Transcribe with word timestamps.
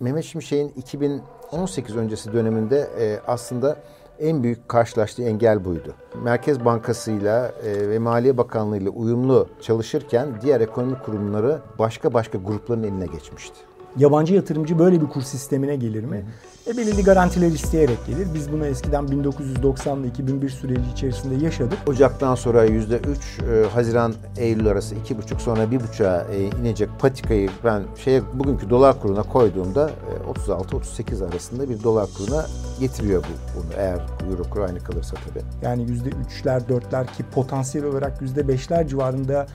Mehmet 0.00 0.24
Şimşek'in 0.24 0.68
2018 0.76 1.96
öncesi 1.96 2.32
döneminde 2.32 2.90
e, 2.98 3.20
aslında 3.26 3.76
en 4.18 4.42
büyük 4.42 4.68
karşılaştığı 4.68 5.22
engel 5.22 5.64
buydu. 5.64 5.94
Merkez 6.22 6.64
Bankası'yla 6.64 7.52
e, 7.64 7.88
ve 7.88 7.98
Maliye 7.98 8.36
Bakanlığı 8.36 8.76
ile 8.76 8.88
uyumlu 8.88 9.48
çalışırken 9.60 10.28
diğer 10.42 10.60
ekonomi 10.60 10.98
kurumları 10.98 11.60
başka 11.78 12.14
başka 12.14 12.38
grupların 12.38 12.82
eline 12.82 13.06
geçmişti. 13.06 13.69
Yabancı 13.98 14.34
yatırımcı 14.34 14.78
böyle 14.78 15.00
bir 15.00 15.06
kur 15.06 15.22
sistemine 15.22 15.76
gelir 15.76 16.04
mi? 16.04 16.16
Hı 16.16 16.20
hı. 16.20 16.50
E, 16.74 16.76
belirli 16.76 17.04
garantiler 17.04 17.46
isteyerek 17.46 18.06
gelir. 18.06 18.28
Biz 18.34 18.52
bunu 18.52 18.66
eskiden 18.66 19.10
1990 19.10 20.00
ile 20.00 20.08
2001 20.08 20.48
süreci 20.48 20.90
içerisinde 20.92 21.44
yaşadık. 21.44 21.78
Ocaktan 21.86 22.34
sonra 22.34 22.66
%3, 22.66 23.42
e, 23.42 23.68
Haziran 23.68 24.14
Eylül 24.36 24.68
arası 24.68 24.94
2,5 24.94 25.38
sonra 25.38 25.64
1,5'a 25.64 26.26
e, 26.34 26.42
inecek 26.60 26.88
patikayı 26.98 27.50
ben 27.64 27.82
şeye 28.04 28.22
bugünkü 28.34 28.70
dolar 28.70 29.00
kuruna 29.00 29.22
koyduğumda 29.22 29.90
e, 29.90 30.50
36-38 30.50 31.30
arasında 31.30 31.68
bir 31.68 31.82
dolar 31.82 32.08
kuruna 32.18 32.46
getiriyor 32.80 33.22
bu 33.22 33.60
bunu 33.60 33.72
eğer 33.76 34.00
euro 34.30 34.42
kuru 34.42 34.64
aynı 34.64 34.78
kalırsa 34.78 35.16
tabii. 35.28 35.44
Yani 35.62 35.82
%3'ler 35.82 36.60
4'ler 36.68 37.06
ki 37.06 37.24
potansiyel 37.34 37.86
olarak 37.86 38.22
%5'ler 38.22 38.88
civarında 38.88 39.46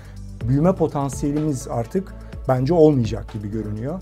büyüme 0.47 0.75
potansiyelimiz 0.75 1.67
artık 1.67 2.13
bence 2.47 2.73
olmayacak 2.73 3.33
gibi 3.33 3.52
görünüyor. 3.52 4.02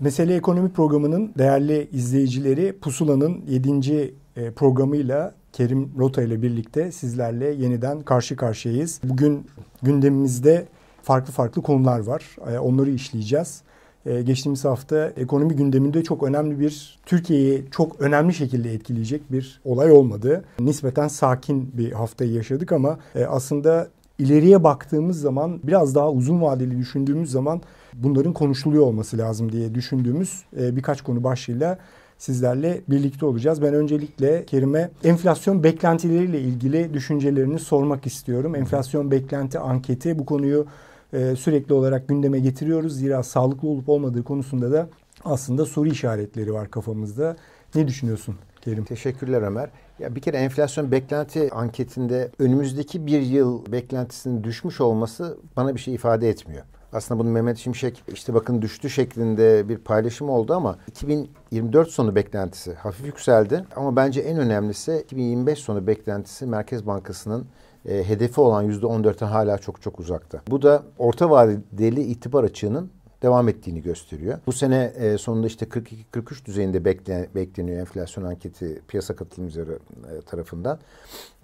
Mesele 0.00 0.34
Ekonomi 0.34 0.72
Programı'nın 0.72 1.32
değerli 1.38 1.88
izleyicileri 1.92 2.72
Pusula'nın 2.80 3.44
7. 3.48 4.14
E, 4.36 4.50
programıyla 4.50 5.34
Kerim 5.52 5.90
Rota 5.98 6.22
ile 6.22 6.42
birlikte 6.42 6.92
sizlerle 6.92 7.46
yeniden 7.46 8.00
karşı 8.00 8.36
karşıyayız. 8.36 9.00
Bugün 9.04 9.46
gündemimizde 9.82 10.66
farklı 11.02 11.32
farklı 11.32 11.62
konular 11.62 12.00
var. 12.00 12.36
E, 12.52 12.58
onları 12.58 12.90
işleyeceğiz. 12.90 13.62
E, 14.06 14.22
geçtiğimiz 14.22 14.64
hafta 14.64 15.12
ekonomi 15.16 15.56
gündeminde 15.56 16.02
çok 16.02 16.22
önemli 16.22 16.60
bir, 16.60 16.98
Türkiye'yi 17.06 17.64
çok 17.70 18.00
önemli 18.00 18.34
şekilde 18.34 18.72
etkileyecek 18.74 19.32
bir 19.32 19.60
olay 19.64 19.92
olmadı. 19.92 20.44
Nispeten 20.60 21.08
sakin 21.08 21.70
bir 21.78 21.92
haftayı 21.92 22.32
yaşadık 22.32 22.72
ama 22.72 22.98
aslında 23.28 23.88
ileriye 24.20 24.64
baktığımız 24.64 25.20
zaman 25.20 25.60
biraz 25.64 25.94
daha 25.94 26.10
uzun 26.10 26.42
vadeli 26.42 26.78
düşündüğümüz 26.78 27.30
zaman 27.30 27.62
bunların 27.94 28.32
konuşuluyor 28.32 28.82
olması 28.82 29.18
lazım 29.18 29.52
diye 29.52 29.74
düşündüğümüz 29.74 30.44
e, 30.60 30.76
birkaç 30.76 31.02
konu 31.02 31.24
başlığıyla 31.24 31.78
sizlerle 32.18 32.80
birlikte 32.88 33.26
olacağız. 33.26 33.62
Ben 33.62 33.74
öncelikle 33.74 34.44
Kerim'e 34.44 34.90
enflasyon 35.04 35.64
beklentileriyle 35.64 36.40
ilgili 36.40 36.94
düşüncelerini 36.94 37.58
sormak 37.58 38.06
istiyorum. 38.06 38.54
Enflasyon 38.54 39.10
beklenti 39.10 39.58
anketi 39.58 40.18
bu 40.18 40.26
konuyu 40.26 40.66
e, 41.12 41.36
sürekli 41.36 41.74
olarak 41.74 42.08
gündeme 42.08 42.38
getiriyoruz. 42.38 42.96
Zira 42.96 43.22
sağlıklı 43.22 43.68
olup 43.68 43.88
olmadığı 43.88 44.24
konusunda 44.24 44.72
da 44.72 44.88
aslında 45.24 45.66
soru 45.66 45.88
işaretleri 45.88 46.52
var 46.52 46.70
kafamızda. 46.70 47.36
Ne 47.74 47.88
düşünüyorsun 47.88 48.34
Kerim? 48.60 48.84
Teşekkürler 48.84 49.42
Ömer. 49.42 49.70
Ya 50.00 50.14
bir 50.14 50.20
kere 50.20 50.36
enflasyon 50.36 50.92
beklenti 50.92 51.50
anketinde 51.52 52.30
önümüzdeki 52.38 53.06
bir 53.06 53.20
yıl 53.20 53.72
beklentisinin 53.72 54.44
düşmüş 54.44 54.80
olması 54.80 55.38
bana 55.56 55.74
bir 55.74 55.80
şey 55.80 55.94
ifade 55.94 56.28
etmiyor. 56.28 56.64
Aslında 56.92 57.20
bunu 57.20 57.30
Mehmet 57.30 57.58
Şimşek 57.58 58.02
işte 58.14 58.34
bakın 58.34 58.62
düştü 58.62 58.90
şeklinde 58.90 59.68
bir 59.68 59.78
paylaşım 59.78 60.30
oldu 60.30 60.54
ama 60.54 60.78
2024 60.86 61.88
sonu 61.88 62.14
beklentisi 62.14 62.74
hafif 62.74 63.06
yükseldi. 63.06 63.64
Ama 63.76 63.96
bence 63.96 64.20
en 64.20 64.38
önemlisi 64.38 65.02
2025 65.04 65.58
sonu 65.58 65.86
beklentisi 65.86 66.46
Merkez 66.46 66.86
Bankası'nın 66.86 67.46
e, 67.88 68.08
hedefi 68.08 68.40
olan 68.40 68.70
%14'ten 68.70 69.26
hala 69.26 69.58
çok 69.58 69.82
çok 69.82 70.00
uzakta. 70.00 70.40
Bu 70.50 70.62
da 70.62 70.82
orta 70.98 71.30
vadeli 71.30 72.02
itibar 72.02 72.44
açığının 72.44 72.90
devam 73.22 73.48
ettiğini 73.48 73.82
gösteriyor. 73.82 74.38
Bu 74.46 74.52
sene 74.52 74.92
e, 74.96 75.18
sonunda 75.18 75.46
işte 75.46 75.66
42-43 75.66 76.44
düzeyinde 76.44 76.84
beklen, 76.84 77.26
bekleniyor 77.34 77.80
enflasyon 77.80 78.24
anketi 78.24 78.82
piyasa 78.88 79.16
katılımcıları 79.16 79.78
e, 80.12 80.20
tarafından. 80.20 80.78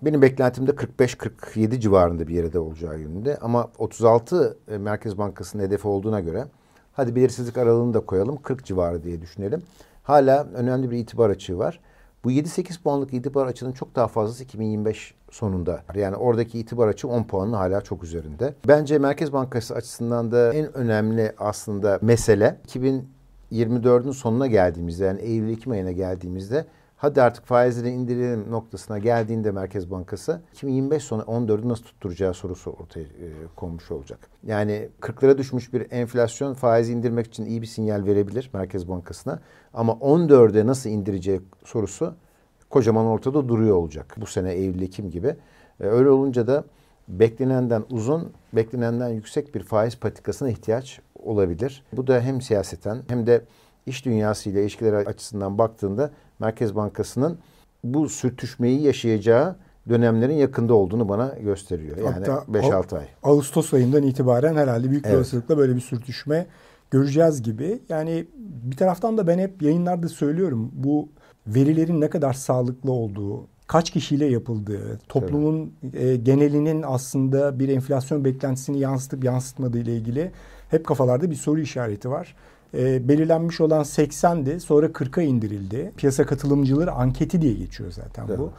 Benim 0.03 0.22
beklentim 0.22 0.66
de 0.66 0.70
45-47 0.70 1.81
civarında 1.81 2.28
bir 2.28 2.34
yerde 2.34 2.59
olacağı 2.59 3.00
yönünde. 3.00 3.36
Ama 3.36 3.70
36 3.78 4.56
e, 4.69 4.78
Merkez 4.78 5.19
Bankası'nın 5.19 5.62
hedefi 5.62 5.88
olduğuna 5.88 6.20
göre 6.20 6.44
hadi 6.92 7.16
belirsizlik 7.16 7.59
aralığını 7.59 7.94
da 7.94 8.00
koyalım 8.00 8.42
40 8.42 8.65
civarı 8.65 9.03
diye 9.03 9.22
düşünelim. 9.22 9.62
Hala 10.03 10.44
önemli 10.54 10.91
bir 10.91 10.98
itibar 10.98 11.31
açığı 11.31 11.59
var. 11.59 11.81
Bu 12.25 12.32
7-8 12.32 12.82
puanlık 12.82 13.15
itibar 13.15 13.47
açının 13.47 13.72
çok 13.72 13.94
daha 13.97 14.09
fazlası 14.09 14.44
2025 14.44 15.15
sonunda. 15.31 15.82
Yani 15.94 16.16
oradaki 16.16 16.59
itibar 16.59 16.88
açı 16.88 17.09
10 17.09 17.25
puanın 17.25 17.53
hala 17.53 17.81
çok 17.81 18.04
üzerinde. 18.04 18.54
Bence 18.69 18.99
Merkez 18.99 19.32
Bankası 19.32 19.75
açısından 19.75 20.32
da 20.32 20.54
en 20.54 20.77
önemli 20.77 21.32
aslında 21.38 21.99
mesele 22.03 22.59
2024'ün 23.53 24.10
sonuna 24.10 24.47
geldiğimizde 24.47 25.04
yani 25.04 25.21
Eylül-Ekim 25.21 25.72
ayına 25.72 25.93
geldiğimizde 25.93 26.66
hadi 26.96 27.22
artık 27.22 27.46
faizleri 27.46 27.90
indirelim 27.90 28.50
noktasına 28.50 28.98
geldiğinde 28.98 29.50
Merkez 29.50 29.90
Bankası 29.90 30.40
2025 30.52 31.02
sonu 31.02 31.22
14'ü 31.22 31.68
nasıl 31.68 31.84
tutturacağı 31.84 32.34
sorusu 32.34 32.70
ortaya 32.70 33.02
e, 33.02 33.28
konmuş 33.56 33.90
olacak. 33.90 34.18
Yani 34.46 34.88
40'lara 35.00 35.38
düşmüş 35.38 35.72
bir 35.72 35.90
enflasyon 35.90 36.54
faizi 36.54 36.92
indirmek 36.92 37.26
için 37.26 37.44
iyi 37.44 37.62
bir 37.62 37.66
sinyal 37.66 38.06
verebilir 38.06 38.50
Merkez 38.52 38.88
Bankası'na. 38.88 39.40
Ama 39.74 39.92
14'e 39.92 40.66
nasıl 40.66 40.90
indireceği 40.90 41.40
sorusu 41.64 42.14
kocaman 42.70 43.06
ortada 43.06 43.48
duruyor 43.48 43.76
olacak. 43.76 44.14
Bu 44.16 44.26
sene 44.26 44.52
Eylül-Ekim 44.52 45.10
gibi. 45.10 45.36
E, 45.80 45.86
öyle 45.86 46.08
olunca 46.08 46.46
da 46.46 46.64
beklenenden 47.08 47.84
uzun, 47.90 48.32
beklenenden 48.52 49.08
yüksek 49.08 49.54
bir 49.54 49.62
faiz 49.62 49.98
patikasına 50.00 50.50
ihtiyaç 50.50 51.00
olabilir. 51.22 51.84
Bu 51.92 52.06
da 52.06 52.20
hem 52.20 52.40
siyaseten 52.40 53.02
hem 53.08 53.26
de 53.26 53.44
iş 53.86 54.04
dünyasıyla 54.04 54.60
ilişkiler 54.60 54.92
açısından 54.92 55.58
baktığında 55.58 56.10
Merkez 56.38 56.76
Bankası'nın 56.76 57.38
bu 57.84 58.08
sürtüşmeyi 58.08 58.82
yaşayacağı 58.82 59.56
dönemlerin 59.88 60.34
yakında 60.34 60.74
olduğunu 60.74 61.08
bana 61.08 61.34
gösteriyor. 61.42 61.97
Yani 61.97 62.26
5-6 62.26 62.98
ay. 62.98 63.04
Ağustos 63.22 63.74
ayından 63.74 64.02
itibaren 64.02 64.56
herhalde 64.56 64.91
büyük 64.91 65.06
evet. 65.06 65.16
olasılıkla 65.16 65.58
böyle 65.58 65.76
bir 65.76 65.80
sürtüşme 65.80 66.47
göreceğiz 66.91 67.42
gibi. 67.42 67.78
Yani 67.88 68.26
bir 68.36 68.76
taraftan 68.76 69.19
da 69.19 69.26
ben 69.26 69.38
hep 69.38 69.62
yayınlarda 69.62 70.08
söylüyorum 70.08 70.70
bu 70.72 71.08
verilerin 71.47 72.00
ne 72.00 72.10
kadar 72.10 72.32
sağlıklı 72.32 72.92
olduğu, 72.92 73.47
kaç 73.66 73.91
kişiyle 73.91 74.26
yapıldığı, 74.26 75.00
toplumun 75.08 75.72
e, 75.94 76.16
genelinin 76.16 76.84
aslında 76.86 77.58
bir 77.58 77.68
enflasyon 77.68 78.24
beklentisini 78.24 78.78
yansıtıp 78.78 79.24
yansıtmadığı 79.24 79.78
ile 79.78 79.97
ilgili 79.97 80.32
hep 80.70 80.86
kafalarda 80.86 81.30
bir 81.30 81.36
soru 81.36 81.60
işareti 81.60 82.10
var. 82.10 82.36
E, 82.75 83.09
belirlenmiş 83.09 83.60
olan 83.60 83.82
80'di 83.82 84.60
sonra 84.60 84.87
40'a 84.87 85.22
indirildi. 85.22 85.93
Piyasa 85.97 86.27
katılımcıları 86.27 86.93
anketi 86.93 87.43
diye 87.43 87.53
geçiyor 87.54 87.91
zaten 87.93 88.25
evet. 88.28 88.38
bu. 88.38 88.53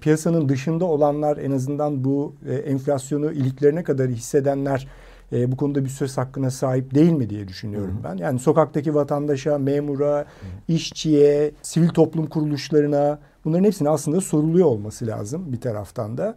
Piyasanın 0.00 0.48
dışında 0.48 0.84
olanlar 0.84 1.36
en 1.36 1.50
azından 1.50 2.04
bu 2.04 2.34
e, 2.48 2.54
enflasyonu 2.54 3.32
iliklerine 3.32 3.82
kadar 3.84 4.08
hissedenler 4.08 4.88
e, 5.32 5.52
bu 5.52 5.56
konuda 5.56 5.84
bir 5.84 5.90
söz 5.90 6.18
hakkına 6.18 6.50
sahip 6.50 6.94
değil 6.94 7.12
mi 7.12 7.30
diye 7.30 7.48
düşünüyorum 7.48 7.98
Hı. 7.98 8.04
ben. 8.04 8.16
Yani 8.16 8.38
sokaktaki 8.38 8.94
vatandaşa, 8.94 9.58
memura, 9.58 10.20
Hı. 10.20 10.24
işçiye, 10.68 11.52
sivil 11.62 11.88
toplum 11.88 12.26
kuruluşlarına 12.26 13.18
bunların 13.44 13.64
hepsine 13.64 13.88
aslında 13.88 14.20
soruluyor 14.20 14.66
olması 14.66 15.06
lazım 15.06 15.52
bir 15.52 15.60
taraftan 15.60 16.18
da. 16.18 16.34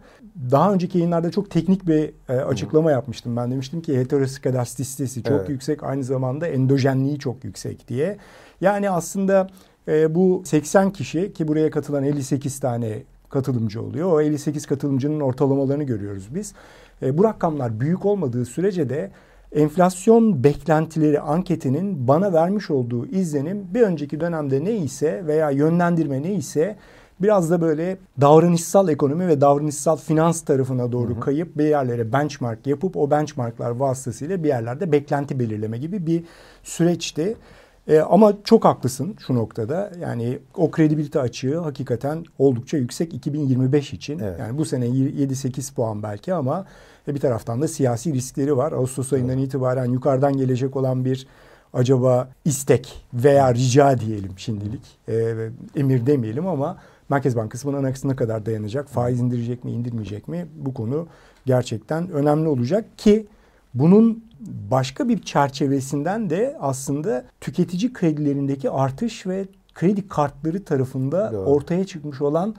Daha 0.51 0.73
önceki 0.73 0.97
yayınlarda 0.97 1.31
çok 1.31 1.51
teknik 1.51 1.88
bir 1.88 2.13
e, 2.29 2.33
açıklama 2.33 2.89
Hı. 2.89 2.94
yapmıştım. 2.94 3.35
Ben 3.35 3.51
demiştim 3.51 3.81
ki 3.81 3.97
heteroskadastisitesi 3.97 5.23
çok 5.23 5.39
evet. 5.39 5.50
yüksek 5.50 5.83
aynı 5.83 6.03
zamanda 6.03 6.47
endojenliği 6.47 7.19
çok 7.19 7.44
yüksek 7.44 7.88
diye. 7.88 8.17
Yani 8.62 8.89
aslında 8.89 9.47
e, 9.88 10.16
bu 10.16 10.41
80 10.45 10.91
kişi 10.91 11.33
ki 11.33 11.47
buraya 11.47 11.69
katılan 11.72 12.03
58 12.03 12.59
tane 12.59 13.03
katılımcı 13.29 13.81
oluyor. 13.81 14.12
O 14.12 14.22
58 14.22 14.66
katılımcının 14.66 15.19
ortalamalarını 15.19 15.83
görüyoruz 15.83 16.35
biz. 16.35 16.53
E, 17.01 17.17
bu 17.17 17.23
rakamlar 17.23 17.80
büyük 17.80 18.06
olmadığı 18.06 18.45
sürece 18.45 18.89
de 18.89 19.12
enflasyon 19.51 20.44
beklentileri 20.44 21.19
anketinin 21.19 22.07
bana 22.07 22.33
vermiş 22.33 22.71
olduğu 22.71 23.06
izlenim 23.06 23.68
bir 23.74 23.81
önceki 23.81 24.19
dönemde 24.19 24.63
ne 24.63 24.71
ise 24.71 25.24
veya 25.27 25.50
yönlendirme 25.50 26.24
ne 26.24 26.33
ise 26.33 26.75
biraz 27.21 27.51
da 27.51 27.62
böyle 27.62 27.97
davranışsal 28.21 28.89
ekonomi 28.89 29.27
ve 29.27 29.42
davranışsal 29.42 29.97
finans 29.97 30.42
tarafına 30.42 30.92
doğru 30.92 31.09
hı 31.09 31.15
hı. 31.15 31.19
kayıp 31.19 31.57
bir 31.57 31.65
yerlere 31.65 32.13
benchmark 32.13 32.68
yapıp 32.68 32.97
o 32.97 33.12
benchmarklar 33.12 33.71
vasıtasıyla 33.71 34.44
bir 34.44 34.47
yerlerde 34.47 34.92
beklenti 34.92 35.39
belirleme 35.39 35.77
gibi 35.77 36.07
bir 36.07 36.24
süreçti. 36.63 37.38
E, 37.87 37.99
ama 37.99 38.33
çok 38.43 38.65
haklısın 38.65 39.15
şu 39.27 39.35
noktada. 39.35 39.91
Yani 40.01 40.39
o 40.55 40.71
kredibilite 40.71 41.19
açığı 41.19 41.59
hakikaten 41.59 42.23
oldukça 42.39 42.77
yüksek 42.77 43.13
2025 43.13 43.93
için. 43.93 44.19
Evet. 44.19 44.39
Yani 44.39 44.57
bu 44.57 44.65
sene 44.65 44.85
7-8 44.85 45.73
puan 45.73 46.03
belki 46.03 46.33
ama 46.33 46.65
bir 47.07 47.19
taraftan 47.19 47.61
da 47.61 47.67
siyasi 47.67 48.13
riskleri 48.13 48.57
var. 48.57 48.71
Ağustos 48.71 49.13
ayından 49.13 49.37
evet. 49.37 49.47
itibaren 49.47 49.85
yukarıdan 49.85 50.37
gelecek 50.37 50.75
olan 50.75 51.05
bir 51.05 51.27
acaba 51.73 52.29
istek 52.45 53.05
veya 53.13 53.53
rica 53.53 53.99
diyelim 53.99 54.31
şimdilik. 54.37 54.97
E, 55.09 55.35
emir 55.75 56.05
demeyelim 56.05 56.47
ama 56.47 56.77
Merkez 57.09 57.35
Bankası 57.35 57.67
bunun 57.67 57.83
aksine 57.83 58.15
kadar 58.15 58.45
dayanacak? 58.45 58.89
Faiz 58.89 59.19
indirecek 59.19 59.63
mi, 59.63 59.71
indirmeyecek 59.71 60.27
mi? 60.27 60.47
Bu 60.55 60.73
konu 60.73 61.07
gerçekten 61.45 62.09
önemli 62.09 62.47
olacak 62.47 62.97
ki 62.97 63.27
bunun 63.73 64.23
başka 64.71 65.09
bir 65.09 65.21
çerçevesinden 65.21 66.29
de 66.29 66.57
aslında 66.59 67.25
tüketici 67.41 67.93
kredilerindeki 67.93 68.69
artış 68.69 69.27
ve 69.27 69.45
kredi 69.73 70.07
kartları 70.07 70.63
tarafında 70.63 71.33
Doğru. 71.33 71.41
ortaya 71.41 71.85
çıkmış 71.85 72.21
olan 72.21 72.55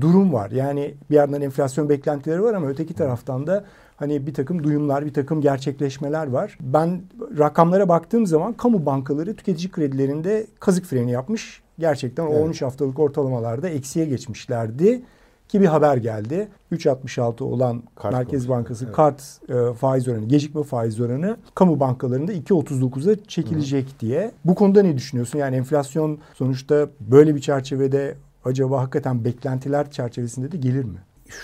durum 0.00 0.32
var. 0.32 0.50
Yani 0.50 0.94
bir 1.10 1.14
yandan 1.14 1.42
enflasyon 1.42 1.88
beklentileri 1.88 2.42
var 2.42 2.54
ama 2.54 2.66
öteki 2.66 2.94
taraftan 2.94 3.46
da 3.46 3.64
hani 3.96 4.26
bir 4.26 4.34
takım 4.34 4.64
duyumlar, 4.64 5.06
bir 5.06 5.14
takım 5.14 5.40
gerçekleşmeler 5.40 6.26
var. 6.26 6.58
Ben 6.60 7.02
rakamlara 7.38 7.88
baktığım 7.88 8.26
zaman 8.26 8.52
kamu 8.52 8.86
bankaları 8.86 9.36
tüketici 9.36 9.70
kredilerinde 9.70 10.46
kazık 10.60 10.84
freni 10.84 11.10
yapmış. 11.10 11.62
Gerçekten 11.78 12.26
evet. 12.26 12.44
13 12.44 12.62
haftalık 12.62 12.98
ortalamalarda 12.98 13.68
eksiye 13.68 14.06
geçmişlerdi 14.06 15.02
ki 15.48 15.60
bir 15.60 15.66
haber 15.66 15.96
geldi. 15.96 16.48
3.66 16.72 17.44
olan 17.44 17.82
kart 17.96 18.12
Merkez. 18.12 18.48
Bankası 18.48 18.84
evet. 18.84 18.96
kart 18.96 19.22
e, 19.48 19.74
faiz 19.74 20.08
oranı, 20.08 20.24
gecikme 20.24 20.62
faiz 20.62 21.00
oranı 21.00 21.36
kamu 21.54 21.80
bankalarında 21.80 22.32
2.39'a 22.32 23.16
çekilecek 23.28 23.86
Hı. 23.86 24.00
diye. 24.00 24.32
Bu 24.44 24.54
konuda 24.54 24.82
ne 24.82 24.96
düşünüyorsun? 24.96 25.38
Yani 25.38 25.56
enflasyon 25.56 26.18
sonuçta 26.34 26.88
böyle 27.00 27.34
bir 27.34 27.40
çerçevede 27.40 28.14
acaba 28.44 28.80
hakikaten 28.80 29.24
beklentiler 29.24 29.90
çerçevesinde 29.90 30.52
de 30.52 30.56
gelir 30.56 30.84
mi? 30.84 30.98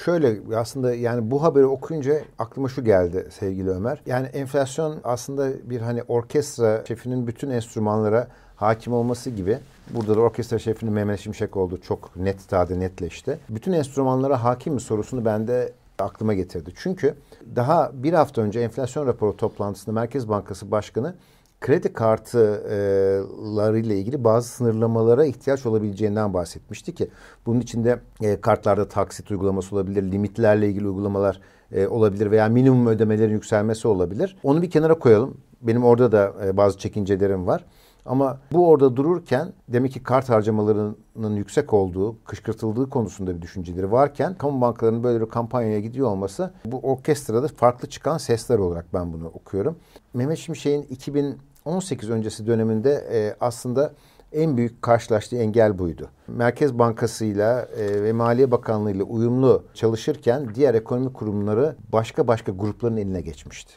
Şöyle 0.05 0.57
aslında 0.57 0.95
yani 0.95 1.31
bu 1.31 1.43
haberi 1.43 1.67
okuyunca 1.67 2.15
aklıma 2.39 2.69
şu 2.69 2.85
geldi 2.85 3.29
sevgili 3.31 3.71
Ömer. 3.71 4.03
Yani 4.07 4.27
enflasyon 4.27 5.01
aslında 5.05 5.71
bir 5.71 5.81
hani 5.81 6.03
orkestra 6.03 6.85
şefinin 6.89 7.27
bütün 7.27 7.51
enstrümanlara 7.51 8.29
hakim 8.57 8.93
olması 8.93 9.31
gibi. 9.31 9.59
Burada 9.91 10.17
da 10.17 10.21
orkestra 10.21 10.59
şefinin 10.59 10.93
Mehmet 10.93 11.21
Şimşek 11.21 11.57
oldu. 11.57 11.81
Çok 11.83 12.17
net 12.17 12.49
tadı 12.49 12.81
netleşti. 12.81 13.39
Bütün 13.49 13.73
enstrümanlara 13.73 14.45
hakim 14.45 14.75
mi 14.75 14.81
sorusunu 14.81 15.25
bende 15.25 15.73
aklıma 15.99 16.35
getirdi. 16.35 16.73
Çünkü 16.77 17.15
daha 17.57 17.91
bir 17.95 18.13
hafta 18.13 18.43
önce 18.43 18.61
enflasyon 18.61 19.07
raporu 19.07 19.37
toplantısında 19.37 19.93
Merkez 19.95 20.29
Bankası 20.29 20.71
Başkanı 20.71 21.15
kredi 21.63 21.93
kartları 21.93 23.79
ile 23.79 23.99
ilgili 23.99 24.25
bazı 24.25 24.49
sınırlamalara 24.49 25.25
ihtiyaç 25.25 25.67
olabileceğinden 25.67 26.35
bahsetmişti 26.35 26.95
ki 26.95 27.09
bunun 27.47 27.61
içinde 27.61 28.01
e, 28.23 28.41
kartlarda 28.41 28.89
taksit 28.89 29.31
uygulaması 29.31 29.75
olabilir, 29.75 30.03
limitlerle 30.13 30.69
ilgili 30.69 30.89
uygulamalar 30.89 31.41
e, 31.73 31.87
olabilir 31.87 32.31
veya 32.31 32.49
minimum 32.49 32.87
ödemelerin 32.87 33.33
yükselmesi 33.33 33.89
olabilir. 33.89 34.37
Onu 34.43 34.63
bir 34.63 34.71
kenara 34.71 34.95
koyalım. 34.95 35.37
Benim 35.63 35.85
orada 35.85 36.13
da 36.13 36.33
e, 36.47 36.57
bazı 36.57 36.79
çekincelerim 36.79 37.47
var. 37.47 37.65
Ama 38.07 38.39
bu 38.53 38.69
orada 38.69 38.97
dururken 38.97 39.53
demek 39.69 39.93
ki 39.93 40.03
kart 40.03 40.29
harcamalarının 40.29 41.37
yüksek 41.37 41.73
olduğu, 41.73 42.25
kışkırtıldığı 42.25 42.91
konusunda 42.91 43.37
bir 43.37 43.43
düşünceleri 43.43 43.93
varken 43.93 44.35
kamu 44.35 44.61
bankalarının 44.61 45.05
böyle 45.05 45.21
bir 45.21 45.29
kampanyaya 45.29 45.81
gidiyor 45.81 46.09
olması 46.09 46.53
bu 46.65 46.81
orkestrada 46.81 47.49
farklı 47.49 47.89
çıkan 47.89 48.19
sesler 48.19 48.59
olarak 48.59 48.87
ben 48.95 49.13
bunu 49.13 49.27
okuyorum. 49.27 49.77
Mehmet 50.15 50.39
Şimşek'in 50.39 50.83
2018 50.83 52.11
öncesi 52.11 52.47
döneminde 52.47 52.93
e, 53.13 53.37
aslında 53.41 53.93
en 54.33 54.57
büyük 54.57 54.83
karşılaştığı 54.83 55.37
engel 55.37 55.79
buydu. 55.79 56.09
Merkez 56.29 56.79
Bankası 56.79 57.25
ile 57.25 57.69
ve 57.79 58.13
Maliye 58.13 58.51
Bakanlığı 58.51 58.91
ile 58.91 59.03
uyumlu 59.03 59.65
çalışırken 59.75 60.55
diğer 60.55 60.75
ekonomi 60.75 61.13
kurumları 61.13 61.77
başka 61.93 62.29
başka 62.29 62.53
grupların 62.53 62.97
eline 62.97 63.21
geçmişti. 63.21 63.73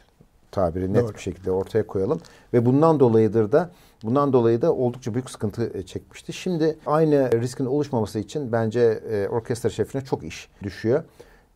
Tabiri 0.51 0.93
net 0.93 1.03
Doğru. 1.03 1.13
bir 1.13 1.19
şekilde 1.19 1.51
ortaya 1.51 1.87
koyalım. 1.87 2.19
Ve 2.53 2.65
bundan 2.65 2.99
dolayıdır 2.99 3.51
da 3.51 3.71
Bundan 4.05 4.33
dolayı 4.33 4.61
da 4.61 4.73
oldukça 4.73 5.13
büyük 5.13 5.29
sıkıntı 5.29 5.71
e, 5.77 5.83
çekmişti. 5.83 6.33
Şimdi 6.33 6.77
aynı 6.85 7.41
riskin 7.41 7.65
oluşmaması 7.65 8.19
için 8.19 8.51
bence 8.51 8.81
e, 8.81 9.27
orkestra 9.27 9.69
şefine 9.69 10.01
çok 10.01 10.23
iş 10.23 10.49
düşüyor. 10.63 11.03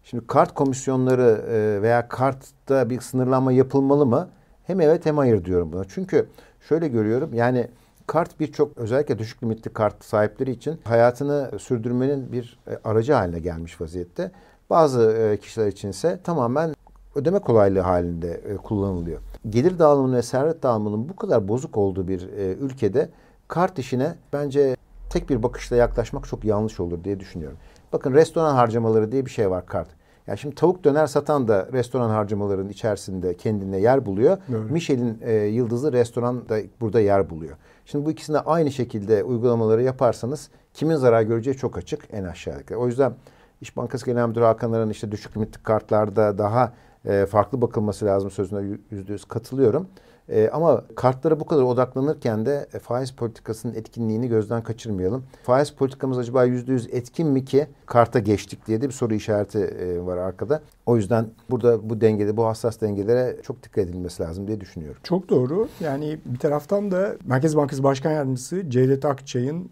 Şimdi 0.03 0.27
kart 0.27 0.53
komisyonları 0.53 1.45
e, 1.49 1.81
veya 1.81 2.07
kartta 2.07 2.89
bir 2.89 2.99
sınırlanma 2.99 3.51
yapılmalı 3.51 4.05
mı? 4.05 4.29
Hem 4.63 4.81
evet 4.81 5.05
hem 5.05 5.17
hayır 5.17 5.45
diyorum 5.45 5.73
buna. 5.73 5.83
Çünkü 5.85 6.27
şöyle 6.69 6.87
görüyorum 6.87 7.33
yani 7.33 7.67
kart 8.07 8.39
birçok 8.39 8.77
özellikle 8.77 9.19
düşük 9.19 9.43
limitli 9.43 9.73
kart 9.73 10.05
sahipleri 10.05 10.51
için 10.51 10.79
hayatını 10.83 11.59
sürdürmenin 11.59 12.31
bir 12.31 12.59
aracı 12.83 13.13
haline 13.13 13.39
gelmiş 13.39 13.81
vaziyette. 13.81 14.31
Bazı 14.69 15.37
kişiler 15.41 15.67
içinse 15.67 16.19
tamamen 16.23 16.73
ödeme 17.19 17.39
kolaylığı 17.39 17.79
halinde 17.79 18.31
e, 18.31 18.55
kullanılıyor. 18.55 19.19
Gelir 19.49 19.79
dağılımının 19.79 20.15
ve 20.15 20.21
servet 20.21 20.63
dağılımının 20.63 21.09
bu 21.09 21.15
kadar 21.15 21.47
bozuk 21.47 21.77
olduğu 21.77 22.07
bir 22.07 22.21
e, 22.21 22.53
ülkede 22.53 23.09
kart 23.47 23.79
işine 23.79 24.15
bence 24.33 24.75
tek 25.09 25.29
bir 25.29 25.43
bakışla 25.43 25.75
yaklaşmak 25.75 26.27
çok 26.27 26.43
yanlış 26.43 26.79
olur 26.79 27.03
diye 27.03 27.19
düşünüyorum. 27.19 27.57
Bakın 27.93 28.13
restoran 28.13 28.55
harcamaları 28.55 29.11
diye 29.11 29.25
bir 29.25 29.31
şey 29.31 29.49
var 29.49 29.65
kart. 29.65 29.87
Yani 30.27 30.37
şimdi 30.37 30.55
tavuk 30.55 30.83
döner 30.83 31.07
satan 31.07 31.47
da 31.47 31.67
restoran 31.73 32.09
harcamalarının 32.09 32.69
içerisinde 32.69 33.37
kendine 33.37 33.79
yer 33.79 34.05
buluyor. 34.05 34.37
Evet. 34.49 34.71
Michelin 34.71 35.17
e, 35.21 35.33
yıldızlı 35.33 35.93
restoran 35.93 36.49
da 36.49 36.59
burada 36.81 36.99
yer 36.99 37.29
buluyor. 37.29 37.57
Şimdi 37.85 38.05
bu 38.05 38.11
ikisinde 38.11 38.39
aynı 38.39 38.71
şekilde 38.71 39.23
uygulamaları 39.23 39.83
yaparsanız 39.83 40.49
kimin 40.73 40.95
zarar 40.95 41.21
göreceği 41.21 41.57
çok 41.57 41.77
açık 41.77 42.07
en 42.11 42.23
aşağıdaki. 42.23 42.75
O 42.75 42.87
yüzden 42.87 43.13
İş 43.61 43.77
Bankası 43.77 44.05
Genel 44.05 44.27
Müdürü 44.27 44.43
Hakan 44.43 44.89
işte 44.89 45.11
düşük 45.11 45.37
limitli 45.37 45.63
kartlarda 45.63 46.37
daha 46.37 46.73
e, 47.05 47.25
farklı 47.25 47.61
bakılması 47.61 48.05
lazım 48.05 48.31
sözüne 48.31 48.77
yüzde 48.91 49.13
yüz 49.13 49.25
katılıyorum. 49.25 49.87
E, 50.29 50.49
ama 50.53 50.83
kartlara 50.95 51.39
bu 51.39 51.45
kadar 51.45 51.63
odaklanırken 51.63 52.45
de 52.45 52.67
e, 52.73 52.79
faiz 52.79 53.11
politikasının 53.11 53.73
etkinliğini 53.73 54.27
gözden 54.27 54.63
kaçırmayalım. 54.63 55.23
Faiz 55.43 55.71
politikamız 55.71 56.17
acaba 56.17 56.43
yüzde 56.43 56.71
yüz 56.71 56.87
etkin 56.93 57.27
mi 57.27 57.45
ki 57.45 57.67
karta 57.85 58.19
geçtik 58.19 58.67
diye 58.67 58.81
de 58.81 58.87
bir 58.87 58.93
soru 58.93 59.13
işareti 59.13 59.59
e, 59.59 60.05
var 60.05 60.17
arkada. 60.17 60.61
O 60.85 60.97
yüzden 60.97 61.27
burada 61.49 61.89
bu 61.89 62.01
dengede, 62.01 62.37
bu 62.37 62.45
hassas 62.45 62.81
dengelere 62.81 63.37
çok 63.43 63.63
dikkat 63.63 63.83
edilmesi 63.83 64.23
lazım 64.23 64.47
diye 64.47 64.61
düşünüyorum. 64.61 65.01
Çok 65.03 65.29
doğru. 65.29 65.67
Yani 65.79 66.19
bir 66.25 66.39
taraftan 66.39 66.91
da 66.91 67.15
Merkez 67.25 67.57
Bankası 67.57 67.83
Başkan 67.83 68.11
Yardımcısı 68.11 68.69
Cevdet 68.69 69.05
Akçay'ın 69.05 69.69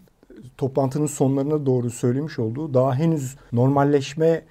toplantının 0.56 1.06
sonlarına 1.06 1.66
doğru 1.66 1.90
söylemiş 1.90 2.38
olduğu 2.38 2.74
daha 2.74 2.94
henüz 2.94 3.36
normalleşme 3.52 4.42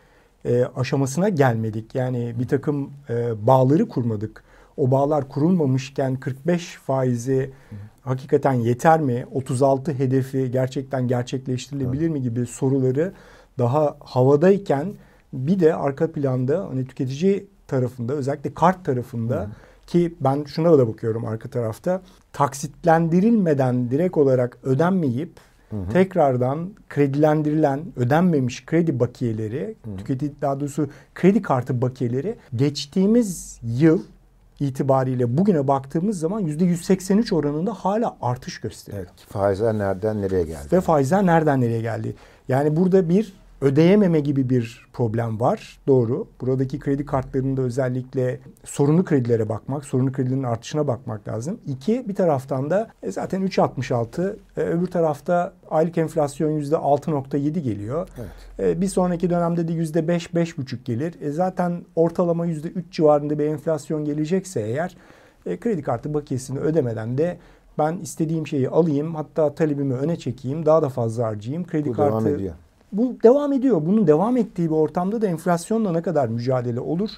e, 0.47 0.65
aşamasına 0.75 1.29
gelmedik. 1.29 1.95
Yani 1.95 2.35
bir 2.39 2.47
takım 2.47 2.91
e, 3.09 3.47
bağları 3.47 3.87
kurmadık. 3.87 4.43
O 4.77 4.91
bağlar 4.91 5.29
kurulmamışken 5.29 6.15
45 6.15 6.77
faizi 6.85 7.51
hakikaten 8.01 8.53
yeter 8.53 8.99
mi? 8.99 9.25
36 9.31 9.91
hedefi 9.91 10.51
gerçekten 10.51 11.07
gerçekleştirilebilir 11.07 12.01
evet. 12.01 12.11
mi 12.11 12.21
gibi 12.21 12.45
soruları 12.45 13.13
daha 13.59 13.97
havadayken 13.99 14.93
bir 15.33 15.59
de 15.59 15.75
arka 15.75 16.11
planda 16.11 16.67
hani 16.69 16.87
tüketici 16.87 17.47
tarafında 17.67 18.13
özellikle 18.13 18.53
kart 18.53 18.85
tarafında 18.85 19.41
Hı. 19.41 19.49
ki 19.87 20.15
ben 20.21 20.43
şuna 20.43 20.77
da 20.77 20.87
bakıyorum 20.87 21.25
arka 21.25 21.49
tarafta 21.49 22.01
taksitlendirilmeden 22.33 23.91
direkt 23.91 24.17
olarak 24.17 24.57
ödenmeyip 24.63 25.31
Hı 25.69 25.75
hı. 25.75 25.89
Tekrardan 25.89 26.69
kredilendirilen, 26.89 27.81
ödenmemiş 27.95 28.65
kredi 28.65 28.99
bakiyeleri, 28.99 29.75
hı. 29.85 29.97
tüketici 29.97 30.31
daha 30.41 30.59
doğrusu 30.59 30.89
kredi 31.15 31.41
kartı 31.41 31.81
bakiyeleri 31.81 32.35
geçtiğimiz 32.55 33.59
yıl 33.63 34.01
itibariyle 34.59 35.37
bugüne 35.37 35.67
baktığımız 35.67 36.19
zaman 36.19 36.39
yüzde 36.39 36.65
183 36.65 37.33
oranında 37.33 37.73
hala 37.73 38.17
artış 38.21 38.61
gösteriyor. 38.61 39.03
Evet, 39.03 39.19
faizler 39.29 39.77
nereden 39.77 40.21
nereye 40.21 40.43
geldi? 40.43 40.67
Ve 40.71 40.81
faizler 40.81 41.25
nereden 41.25 41.61
nereye 41.61 41.81
geldi? 41.81 42.15
Yani 42.47 42.75
burada 42.75 43.09
bir 43.09 43.33
ödeyememe 43.61 44.19
gibi 44.19 44.49
bir 44.49 44.87
problem 44.93 45.39
var. 45.39 45.79
Doğru. 45.87 46.27
Buradaki 46.41 46.79
kredi 46.79 47.05
kartlarında 47.05 47.61
özellikle 47.61 48.39
sorunlu 48.63 49.05
kredilere 49.05 49.49
bakmak, 49.49 49.85
sorunlu 49.85 50.11
kredilerin 50.11 50.43
artışına 50.43 50.87
bakmak 50.87 51.27
lazım. 51.27 51.59
İki, 51.67 52.09
bir 52.09 52.15
taraftan 52.15 52.69
da 52.69 52.87
e, 53.03 53.11
zaten 53.11 53.41
3.66, 53.41 54.35
e, 54.57 54.61
öbür 54.61 54.87
tarafta 54.87 55.53
aylık 55.69 55.97
enflasyon 55.97 56.61
%6.7 56.61 57.59
geliyor. 57.59 58.09
Evet. 58.17 58.69
E, 58.77 58.81
bir 58.81 58.87
sonraki 58.87 59.29
dönemde 59.29 59.67
de 59.67 59.73
%5, 59.73 60.33
5.5 60.33 60.83
gelir. 60.83 61.21
E, 61.21 61.31
zaten 61.31 61.85
ortalama 61.95 62.47
%3 62.47 62.83
civarında 62.91 63.39
bir 63.39 63.45
enflasyon 63.45 64.05
gelecekse 64.05 64.61
eğer 64.61 64.97
e, 65.45 65.59
kredi 65.59 65.81
kartı 65.81 66.13
bakiyesini 66.13 66.59
ödemeden 66.59 67.17
de 67.17 67.37
ben 67.77 67.97
istediğim 67.97 68.47
şeyi 68.47 68.69
alayım 68.69 69.15
hatta 69.15 69.55
talebimi 69.55 69.93
öne 69.93 70.15
çekeyim 70.15 70.65
daha 70.65 70.81
da 70.81 70.89
fazla 70.89 71.25
harcayayım. 71.25 71.67
Kredi 71.67 71.89
Bu 71.89 71.93
kartı 71.93 72.39
bu 72.91 73.17
devam 73.23 73.53
ediyor. 73.53 73.81
Bunun 73.85 74.07
devam 74.07 74.37
ettiği 74.37 74.69
bir 74.69 74.75
ortamda 74.75 75.21
da 75.21 75.27
enflasyonla 75.27 75.91
ne 75.91 76.01
kadar 76.01 76.27
mücadele 76.27 76.79
olur? 76.79 77.09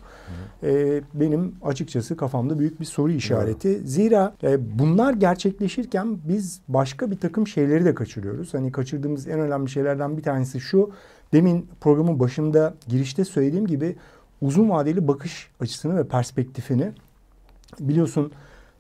E, 0.64 1.02
benim 1.14 1.56
açıkçası 1.64 2.18
kafamda 2.18 2.60
büyük 2.60 2.80
bir 2.80 2.86
soru 2.86 3.12
işareti. 3.12 3.82
Hı. 3.82 3.88
Zira 3.88 4.34
e, 4.44 4.80
bunlar 4.80 5.14
gerçekleşirken 5.14 6.18
biz 6.28 6.62
başka 6.68 7.12
bir 7.12 7.18
takım 7.18 7.48
şeyleri 7.48 7.86
de 7.86 7.94
kaçırıyoruz. 7.94 8.54
Hani 8.54 8.72
kaçırdığımız 8.72 9.28
en 9.28 9.40
önemli 9.40 9.70
şeylerden 9.70 10.18
bir 10.18 10.24
tanesi 10.24 10.60
şu. 10.60 10.92
Demin 11.34 11.68
programın 11.82 12.20
başında 12.20 12.74
girişte 12.88 13.26
söylediğim 13.26 13.68
gibi 13.68 13.96
uzun 14.42 14.70
vadeli 14.70 15.08
bakış 15.08 15.48
açısını 15.60 15.98
ve 15.98 16.08
perspektifini 16.08 16.92
biliyorsun 17.80 18.32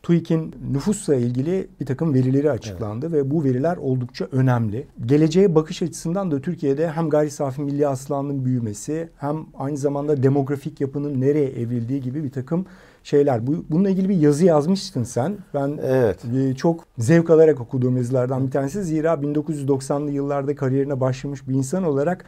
TÜİK'in 0.03 0.56
nüfusla 0.72 1.15
ilgili 1.15 1.68
bir 1.79 1.86
takım 1.86 2.13
verileri 2.13 2.51
açıklandı 2.51 3.08
evet. 3.10 3.25
ve 3.25 3.32
bu 3.32 3.44
veriler 3.44 3.77
oldukça 3.77 4.27
önemli. 4.32 4.88
Geleceğe 5.06 5.56
bakış 5.56 5.82
açısından 5.82 6.32
da 6.32 6.41
Türkiye'de 6.41 6.91
hem 6.91 7.10
gayri 7.10 7.32
safi 7.32 7.62
milli 7.62 7.86
hasılanın 7.86 8.46
büyümesi 8.46 9.10
hem 9.18 9.46
aynı 9.58 9.77
zamanda 9.77 10.24
demografik 10.24 10.82
yapının 10.82 11.22
nereye 11.22 11.50
evrildiği 11.50 12.01
gibi 12.01 12.24
bir 12.24 12.32
takım 12.32 12.65
şeyler. 13.03 13.48
Bu, 13.48 13.65
bununla 13.70 13.89
ilgili 13.89 14.10
bir 14.10 14.15
yazı 14.15 14.46
yazmıştın 14.46 15.03
sen. 15.03 15.38
Ben 15.53 15.79
evet. 15.84 16.25
e, 16.25 16.56
çok 16.56 16.84
zevk 16.98 17.29
alarak 17.29 17.62
okuduğum 17.62 17.98
yazılardan 17.98 18.48
bir 18.48 18.51
tanesi. 18.51 18.84
Zira 18.84 19.13
1990'lı 19.13 20.12
yıllarda 20.12 20.56
kariyerine 20.56 21.00
başlamış 21.00 21.48
bir 21.48 21.53
insan 21.53 21.84
olarak 21.84 22.25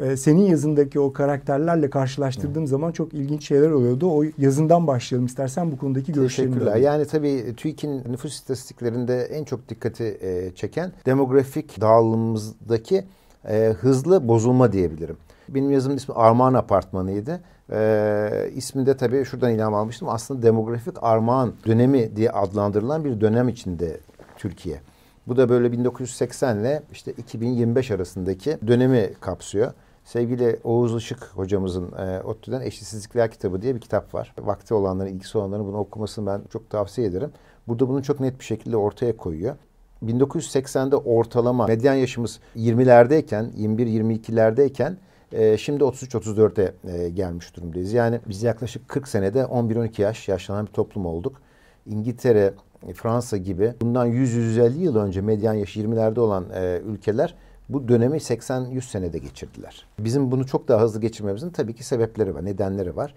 e, 0.00 0.16
senin 0.16 0.42
yazındaki 0.42 1.00
o 1.00 1.12
karakterlerle 1.12 1.90
karşılaştırdığım 1.90 2.62
evet. 2.62 2.68
zaman 2.68 2.92
çok 2.92 3.14
ilginç 3.14 3.48
şeyler 3.48 3.70
oluyordu. 3.70 4.10
O 4.10 4.24
yazından 4.38 4.86
başlayalım 4.86 5.26
istersen 5.26 5.72
bu 5.72 5.78
konudaki 5.78 6.12
görüşlerini. 6.12 6.52
Teşekkürler. 6.52 6.76
Yani 6.76 7.06
tabii 7.06 7.54
TÜİK'in 7.56 8.12
nüfus 8.12 8.32
istatistiklerinde 8.32 9.22
en 9.22 9.44
çok 9.44 9.68
dikkati 9.68 10.18
e, 10.20 10.54
çeken 10.54 10.92
demografik 11.06 11.80
dağılımımızdaki 11.80 13.04
e, 13.48 13.74
hızlı 13.80 14.28
bozulma 14.28 14.72
diyebilirim. 14.72 15.16
Benim 15.48 15.70
yazımın 15.70 15.96
ismi 15.96 16.14
Armağan 16.14 16.54
Apartmanı'ydı. 16.54 17.40
Ee, 17.72 18.50
ismini 18.54 18.86
de 18.86 18.96
tabii 18.96 19.24
şuradan 19.24 19.50
ilham 19.50 19.74
almıştım. 19.74 20.08
Aslında 20.08 20.42
demografik 20.42 21.02
armağan 21.02 21.52
dönemi 21.66 22.16
diye 22.16 22.30
adlandırılan 22.30 23.04
bir 23.04 23.20
dönem 23.20 23.48
içinde 23.48 24.00
Türkiye. 24.36 24.80
Bu 25.26 25.36
da 25.36 25.48
böyle 25.48 25.72
1980 25.72 26.58
ile 26.58 26.82
işte 26.92 27.12
2025 27.12 27.90
arasındaki 27.90 28.58
dönemi 28.66 29.10
kapsıyor. 29.20 29.72
Sevgili 30.04 30.60
Oğuz 30.64 30.96
Işık 30.96 31.22
hocamızın 31.22 31.92
e, 31.92 32.22
ODTÜ'den 32.22 32.60
Eşitsizlikler 32.60 33.30
kitabı 33.30 33.62
diye 33.62 33.74
bir 33.74 33.80
kitap 33.80 34.14
var. 34.14 34.34
Vakti 34.38 34.74
olanların, 34.74 35.08
ilgisi 35.08 35.38
olanların 35.38 35.66
bunu 35.66 35.76
okumasını 35.76 36.26
ben 36.26 36.42
çok 36.52 36.70
tavsiye 36.70 37.06
ederim. 37.06 37.30
Burada 37.68 37.88
bunu 37.88 38.02
çok 38.02 38.20
net 38.20 38.38
bir 38.38 38.44
şekilde 38.44 38.76
ortaya 38.76 39.16
koyuyor. 39.16 39.56
1980'de 40.06 40.96
ortalama 40.96 41.66
medyan 41.66 41.94
yaşımız 41.94 42.40
20'lerdeyken, 42.56 43.50
21-22'lerdeyken 43.52 44.92
e, 45.32 45.58
şimdi 45.58 45.84
33-34'e 45.84 46.74
e, 46.92 47.08
gelmiş 47.08 47.56
durumdayız. 47.56 47.92
Yani 47.92 48.20
biz 48.28 48.42
yaklaşık 48.42 48.88
40 48.88 49.08
senede 49.08 49.40
11-12 49.40 50.02
yaş 50.02 50.28
yaşlanan 50.28 50.66
bir 50.66 50.72
toplum 50.72 51.06
olduk. 51.06 51.42
İngiltere, 51.86 52.54
Fransa 52.94 53.36
gibi 53.36 53.74
bundan 53.80 54.08
100-150 54.08 54.78
yıl 54.78 54.96
önce 54.96 55.20
medyan 55.20 55.54
yaşı 55.54 55.80
20'lerde 55.80 56.20
olan 56.20 56.44
e, 56.54 56.80
ülkeler 56.86 57.34
bu 57.72 57.88
dönemi 57.88 58.16
80-100 58.16 58.80
senede 58.80 59.18
geçirdiler. 59.18 59.86
Bizim 59.98 60.30
bunu 60.30 60.46
çok 60.46 60.68
daha 60.68 60.82
hızlı 60.82 61.00
geçirmemizin 61.00 61.50
tabii 61.50 61.74
ki 61.74 61.84
sebepleri 61.84 62.34
var, 62.34 62.44
nedenleri 62.44 62.96
var. 62.96 63.14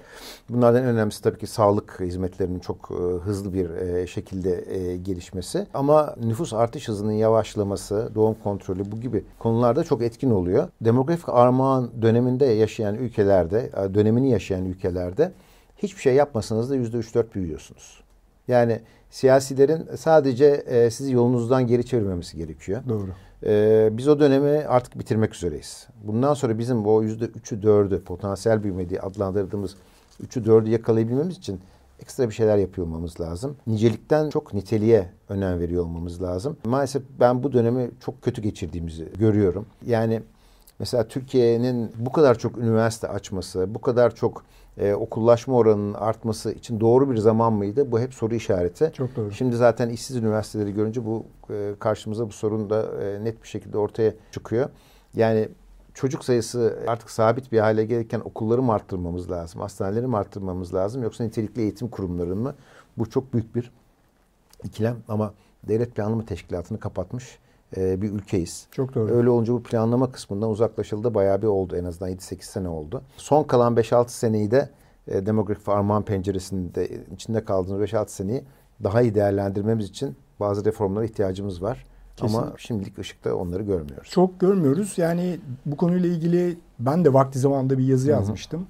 Bunlardan 0.49 0.83
en 0.83 0.89
önemlisi 0.89 1.21
tabii 1.21 1.39
ki 1.39 1.47
sağlık 1.47 1.99
hizmetlerinin 1.99 2.59
çok 2.59 2.91
e, 2.91 2.93
hızlı 3.25 3.53
bir 3.53 3.69
e, 3.69 4.07
şekilde 4.07 4.75
e, 4.75 4.97
gelişmesi. 4.97 5.67
Ama 5.73 6.15
nüfus 6.23 6.53
artış 6.53 6.87
hızının 6.87 7.11
yavaşlaması, 7.11 8.11
doğum 8.15 8.35
kontrolü 8.43 8.91
bu 8.91 9.01
gibi 9.01 9.23
konularda 9.39 9.83
çok 9.83 10.01
etkin 10.01 10.31
oluyor. 10.31 10.67
Demografik 10.81 11.29
armağan 11.29 11.91
döneminde 12.01 12.45
yaşayan 12.45 12.95
ülkelerde, 12.95 13.71
dönemini 13.93 14.29
yaşayan 14.29 14.65
ülkelerde 14.65 15.31
hiçbir 15.77 16.01
şey 16.01 16.15
yapmasanız 16.15 16.69
da 16.69 16.75
%3-4 16.75 17.33
büyüyorsunuz. 17.35 18.03
Yani 18.47 18.81
siyasilerin 19.13 19.95
sadece 19.95 20.45
e, 20.45 20.89
sizi 20.89 21.13
yolunuzdan 21.13 21.67
geri 21.67 21.85
çevirmemesi 21.85 22.37
gerekiyor. 22.37 22.81
Doğru. 22.89 23.09
E, 23.45 23.89
biz 23.91 24.07
o 24.07 24.19
dönemi 24.19 24.65
artık 24.67 24.99
bitirmek 24.99 25.35
üzereyiz. 25.35 25.87
Bundan 26.03 26.33
sonra 26.33 26.59
bizim 26.59 26.85
bu 26.85 27.03
yüzde 27.03 27.25
üçü 27.25 27.61
dördü 27.61 28.03
potansiyel 28.03 28.63
büyüme 28.63 28.89
diye 28.89 28.99
adlandırdığımız 28.99 29.75
üçü 30.19 30.45
dördü 30.45 30.69
yakalayabilmemiz 30.69 31.37
için 31.37 31.59
ekstra 31.99 32.29
bir 32.29 32.33
şeyler 32.33 32.57
yapıyor 32.57 32.87
olmamız 32.87 33.21
lazım. 33.21 33.55
Nicelikten 33.67 34.29
çok 34.29 34.53
niteliğe 34.53 35.09
önem 35.29 35.59
veriyor 35.59 35.83
olmamız 35.83 36.21
lazım. 36.21 36.57
Maalesef 36.65 37.03
ben 37.19 37.43
bu 37.43 37.53
dönemi 37.53 37.91
çok 38.05 38.21
kötü 38.21 38.41
geçirdiğimizi 38.41 39.07
görüyorum. 39.19 39.65
Yani 39.85 40.21
mesela 40.83 41.07
Türkiye'nin 41.07 41.91
bu 41.95 42.11
kadar 42.11 42.37
çok 42.37 42.57
üniversite 42.57 43.07
açması, 43.07 43.75
bu 43.75 43.81
kadar 43.81 44.15
çok 44.15 44.43
e, 44.77 44.93
okullaşma 44.93 45.55
oranının 45.55 45.93
artması 45.93 46.51
için 46.51 46.79
doğru 46.79 47.11
bir 47.11 47.17
zaman 47.17 47.53
mıydı? 47.53 47.91
Bu 47.91 47.99
hep 47.99 48.13
soru 48.13 48.35
işareti. 48.35 48.91
Çok 48.93 49.15
doğru. 49.15 49.31
Şimdi 49.31 49.55
zaten 49.55 49.89
işsiz 49.89 50.15
üniversiteleri 50.15 50.73
görünce 50.73 51.05
bu 51.05 51.25
e, 51.49 51.71
karşımıza 51.79 52.27
bu 52.27 52.31
sorun 52.31 52.69
da 52.69 53.03
e, 53.03 53.23
net 53.23 53.43
bir 53.43 53.47
şekilde 53.47 53.77
ortaya 53.77 54.13
çıkıyor. 54.31 54.69
Yani 55.15 55.49
çocuk 55.93 56.25
sayısı 56.25 56.79
artık 56.87 57.11
sabit 57.11 57.51
bir 57.51 57.59
hale 57.59 57.85
gelirken 57.85 58.19
okulları 58.19 58.61
mı 58.61 58.73
arttırmamız 58.73 59.31
lazım? 59.31 59.61
Hastaneleri 59.61 60.07
mi 60.07 60.17
arttırmamız 60.17 60.73
lazım? 60.73 61.03
Yoksa 61.03 61.23
nitelikli 61.23 61.61
eğitim 61.61 61.87
kurumları 61.87 62.35
mı? 62.35 62.55
Bu 62.97 63.09
çok 63.09 63.33
büyük 63.33 63.55
bir 63.55 63.71
ikilem 64.63 64.97
ama 65.07 65.33
devlet 65.67 65.95
planlama 65.95 66.25
teşkilatını 66.25 66.79
kapatmış 66.79 67.39
e, 67.77 68.01
bir 68.01 68.11
ülkeyiz. 68.11 68.67
Çok 68.71 68.95
doğru. 68.95 69.11
Öyle 69.11 69.29
olunca 69.29 69.53
bu 69.53 69.63
planlama 69.63 70.11
kısmından 70.11 70.49
uzaklaşıldı 70.49 71.13
bayağı 71.13 71.41
bir 71.41 71.47
oldu. 71.47 71.75
En 71.75 71.83
azından 71.83 72.11
7-8 72.11 72.43
sene 72.43 72.67
oldu. 72.69 73.01
Son 73.17 73.43
kalan 73.43 73.75
5-6 73.75 74.09
seneyi 74.09 74.51
de 74.51 74.69
e, 75.07 75.25
demografik 75.25 75.69
armağan 75.69 76.03
penceresinde 76.05 76.89
içinde 77.13 77.45
kaldığımız 77.45 77.81
5-6 77.81 78.07
seneyi 78.07 78.43
daha 78.83 79.01
iyi 79.01 79.15
değerlendirmemiz 79.15 79.89
için 79.89 80.15
bazı 80.39 80.65
reformlara 80.65 81.05
ihtiyacımız 81.05 81.61
var. 81.61 81.85
Kesin. 82.15 82.37
Ama 82.37 82.53
şimdilik 82.57 82.99
ışıkta 82.99 83.35
onları 83.35 83.63
görmüyoruz. 83.63 84.09
Çok 84.09 84.39
görmüyoruz. 84.39 84.93
Yani 84.97 85.39
bu 85.65 85.77
konuyla 85.77 86.09
ilgili 86.09 86.57
ben 86.79 87.05
de 87.05 87.13
vakti 87.13 87.39
zamanında 87.39 87.77
bir 87.77 87.83
yazı 87.83 88.09
yazmıştım. 88.09 88.67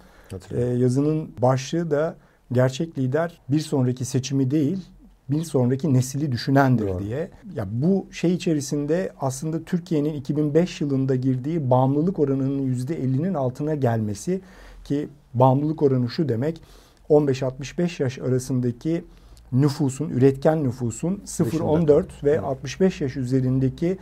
Ee, 0.51 0.62
yazının 0.62 1.31
başlığı 1.41 1.91
da 1.91 2.15
gerçek 2.51 2.98
lider 2.98 3.41
bir 3.50 3.60
sonraki 3.60 4.05
seçimi 4.05 4.51
değil 4.51 4.86
bir 5.30 5.44
sonraki 5.44 5.94
nesili 5.94 6.32
düşünendir 6.32 6.88
Doğru. 6.88 7.00
diye. 7.00 7.30
Ya 7.56 7.68
bu 7.72 8.08
şey 8.12 8.34
içerisinde 8.34 9.12
aslında 9.20 9.63
Türkiye'nin 9.63 10.13
2005 10.13 10.82
yılında 10.82 11.15
girdiği 11.15 11.70
bağımlılık 11.70 12.20
oranının 12.20 12.75
%50'inin 12.75 13.34
altına 13.34 13.75
gelmesi 13.75 14.42
ki 14.84 15.10
bağımlılık 15.34 15.82
oranı 15.82 16.10
şu 16.10 16.30
demek 16.30 16.62
15-65 17.10 18.03
yaş 18.03 18.20
arasındaki 18.20 19.06
nüfusun, 19.51 20.10
üretken 20.10 20.63
nüfusun 20.63 21.22
0-14 21.25 22.03
ve 22.24 22.32
evet. 22.32 22.44
65 22.44 23.01
yaş 23.01 23.18
üzerindeki 23.18 23.98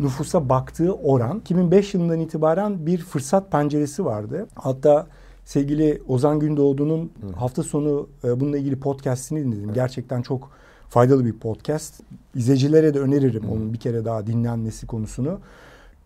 nüfusa 0.00 0.48
baktığı 0.48 0.94
oran 0.94 1.38
2005 1.38 1.94
yılından 1.94 2.20
itibaren 2.20 2.86
bir 2.86 2.98
fırsat 2.98 3.52
penceresi 3.52 4.04
vardı. 4.04 4.46
Hatta 4.54 5.06
Sevgili 5.44 6.02
Ozan 6.08 6.40
Gündoğdu'nun 6.40 7.12
hafta 7.36 7.62
sonu 7.62 8.08
e, 8.24 8.40
bununla 8.40 8.58
ilgili 8.58 8.80
podcast'ini 8.80 9.44
dinledim. 9.44 9.74
Gerçekten 9.74 10.22
çok 10.22 10.50
faydalı 10.88 11.24
bir 11.24 11.32
podcast. 11.32 12.00
İzleyicilere 12.34 12.94
de 12.94 13.00
öneririm 13.00 13.42
Hı. 13.42 13.50
onun 13.50 13.72
bir 13.72 13.78
kere 13.78 14.04
daha 14.04 14.26
dinlenmesi 14.26 14.86
konusunu. 14.86 15.38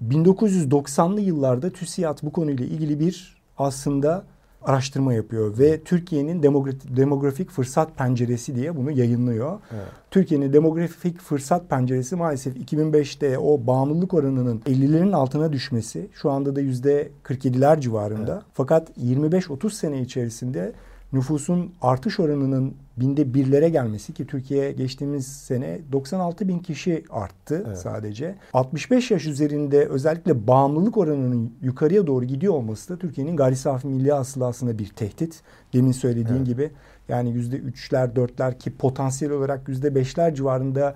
1990'lı 0.08 1.20
yıllarda 1.20 1.70
TÜSİAD 1.70 2.18
bu 2.22 2.32
konuyla 2.32 2.64
ilgili 2.64 3.00
bir 3.00 3.36
aslında 3.58 4.24
araştırma 4.64 5.14
yapıyor 5.14 5.58
ve 5.58 5.80
Türkiye'nin 5.80 6.42
demografik 6.96 7.50
fırsat 7.50 7.96
penceresi 7.96 8.56
diye 8.56 8.76
bunu 8.76 8.90
yayınlıyor. 8.90 9.58
Evet. 9.74 9.86
Türkiye'nin 10.10 10.52
demografik 10.52 11.20
fırsat 11.20 11.70
penceresi 11.70 12.16
maalesef 12.16 12.56
2005'te 12.56 13.38
o 13.38 13.66
bağımlılık 13.66 14.14
oranının 14.14 14.58
50'lerin 14.58 15.14
altına 15.14 15.52
düşmesi 15.52 16.08
şu 16.12 16.30
anda 16.30 16.56
da 16.56 16.60
yüzde 16.60 17.08
47'ler 17.24 17.80
civarında. 17.80 18.32
Evet. 18.32 18.42
Fakat 18.54 18.98
25-30 18.98 19.70
sene 19.70 20.00
içerisinde 20.00 20.72
nüfusun 21.12 21.72
artış 21.82 22.20
oranının 22.20 22.74
binde 22.96 23.34
birlere 23.34 23.68
gelmesi 23.68 24.14
ki 24.14 24.26
Türkiye 24.26 24.72
geçtiğimiz 24.72 25.26
sene 25.26 25.80
96 25.92 26.48
bin 26.48 26.58
kişi 26.58 27.04
arttı 27.10 27.64
evet. 27.66 27.78
sadece. 27.78 28.34
65 28.52 29.10
yaş 29.10 29.26
üzerinde 29.26 29.86
özellikle 29.86 30.46
bağımlılık 30.46 30.96
oranının 30.96 31.52
yukarıya 31.62 32.06
doğru 32.06 32.24
gidiyor 32.24 32.54
olması 32.54 32.94
da 32.94 32.98
Türkiye'nin 32.98 33.36
gayri 33.36 33.56
safi 33.56 33.86
milli 33.86 34.12
hasılasına 34.12 34.78
bir 34.78 34.88
tehdit. 34.88 35.40
Demin 35.72 35.92
söylediğin 35.92 36.36
evet. 36.36 36.46
gibi 36.46 36.70
yani 37.08 37.30
yüzde 37.32 37.56
üçler 37.56 38.16
dörtler 38.16 38.58
ki 38.58 38.76
potansiyel 38.76 39.34
olarak 39.34 39.68
yüzde 39.68 39.94
beşler 39.94 40.34
civarında 40.34 40.94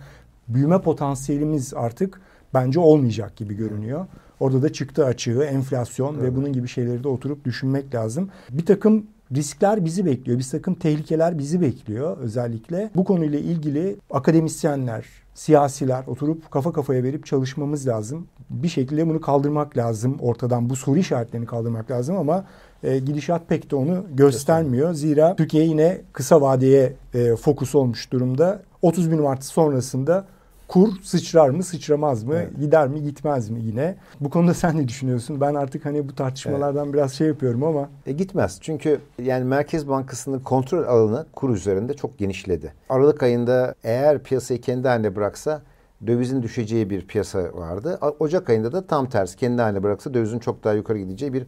büyüme 0.49 0.81
potansiyelimiz 0.81 1.75
artık 1.75 2.21
bence 2.55 2.81
olmayacak 2.81 3.37
gibi 3.37 3.55
görünüyor. 3.55 4.07
Orada 4.41 4.63
da 4.63 4.73
çıktı 4.73 5.05
açığı, 5.05 5.43
enflasyon 5.43 6.15
evet. 6.15 6.25
ve 6.25 6.37
bunun 6.37 6.53
gibi 6.53 6.69
şeyleri 6.69 7.05
de 7.05 7.09
oturup 7.09 7.45
düşünmek 7.45 7.95
lazım. 7.95 8.31
Bir 8.51 8.67
takım 8.67 9.07
riskler 9.35 9.85
bizi 9.85 10.07
bekliyor. 10.07 10.39
Bir 10.39 10.49
takım 10.51 10.75
tehlikeler 10.75 11.39
bizi 11.39 11.61
bekliyor 11.61 12.19
özellikle. 12.19 12.91
Bu 12.97 13.05
konuyla 13.05 13.39
ilgili 13.39 13.97
akademisyenler, 14.11 15.05
siyasiler 15.35 16.05
oturup 16.07 16.51
kafa 16.51 16.73
kafaya 16.73 17.03
verip 17.03 17.27
çalışmamız 17.27 17.87
lazım. 17.87 18.27
Bir 18.51 18.69
şekilde 18.69 19.09
bunu 19.09 19.21
kaldırmak 19.21 19.77
lazım. 19.77 20.17
Ortadan 20.21 20.71
bu 20.71 20.77
soru 20.77 20.99
işaretlerini 20.99 21.47
kaldırmak 21.47 21.91
lazım 21.91 22.17
ama 22.17 22.45
e, 22.83 22.99
gidişat 22.99 23.49
pek 23.49 23.71
de 23.71 23.77
onu 23.77 24.05
göstermiyor. 24.15 24.95
Zira 24.95 25.37
Türkiye 25.37 25.65
yine 25.65 26.01
kısa 26.13 26.41
vadeye 26.41 26.93
e, 27.15 27.37
fokus 27.37 27.75
olmuş 27.75 28.13
durumda. 28.13 28.63
30 28.83 29.11
bin 29.11 29.21
Mart 29.21 29.45
sonrasında 29.45 30.27
kur 30.69 30.89
sıçrar 31.03 31.51
mı 31.51 31.63
sıçramaz 31.63 32.25
mı 32.25 32.35
evet. 32.35 32.59
gider 32.61 32.89
mi 32.89 33.03
gitmez 33.03 33.51
mi 33.51 33.61
yine. 33.63 33.97
Bu 34.21 34.31
konuda 34.31 34.55
sen 34.55 34.77
ne 34.77 34.89
düşünüyorsun? 34.89 35.41
Ben 35.41 35.55
artık 35.55 35.85
hani 35.85 36.09
bu 36.09 36.15
tartışmalardan 36.15 36.85
evet. 36.85 36.95
biraz 36.95 37.13
şey 37.13 37.27
yapıyorum 37.27 37.65
ama. 37.65 37.89
E, 38.07 38.13
gitmez 38.13 38.59
çünkü 38.61 39.01
yani 39.23 39.45
Merkez 39.45 39.89
Bankası'nın 39.89 40.41
kontrol 40.41 40.85
alanı 40.85 41.27
kur 41.33 41.51
üzerinde 41.51 41.95
çok 41.95 42.19
genişledi. 42.19 42.73
Aralık 42.89 43.23
ayında 43.23 43.75
eğer 43.85 44.23
piyasayı 44.23 44.61
kendi 44.61 44.89
haline 44.89 45.17
bıraksa 45.17 45.63
dövizin 46.07 46.43
düşeceği 46.43 46.91
bir 46.91 47.07
piyasa 47.07 47.39
vardı. 47.55 47.99
Ocak 48.19 48.51
ayında 48.51 48.73
da 48.73 48.87
tam 48.87 49.09
tersi 49.09 49.37
kendi 49.37 49.63
haline 49.63 49.83
bıraksa 49.83 50.15
dövizin 50.15 50.39
çok 50.39 50.65
daha 50.65 50.75
yukarı 50.75 50.99
gideceği 50.99 51.33
bir 51.33 51.47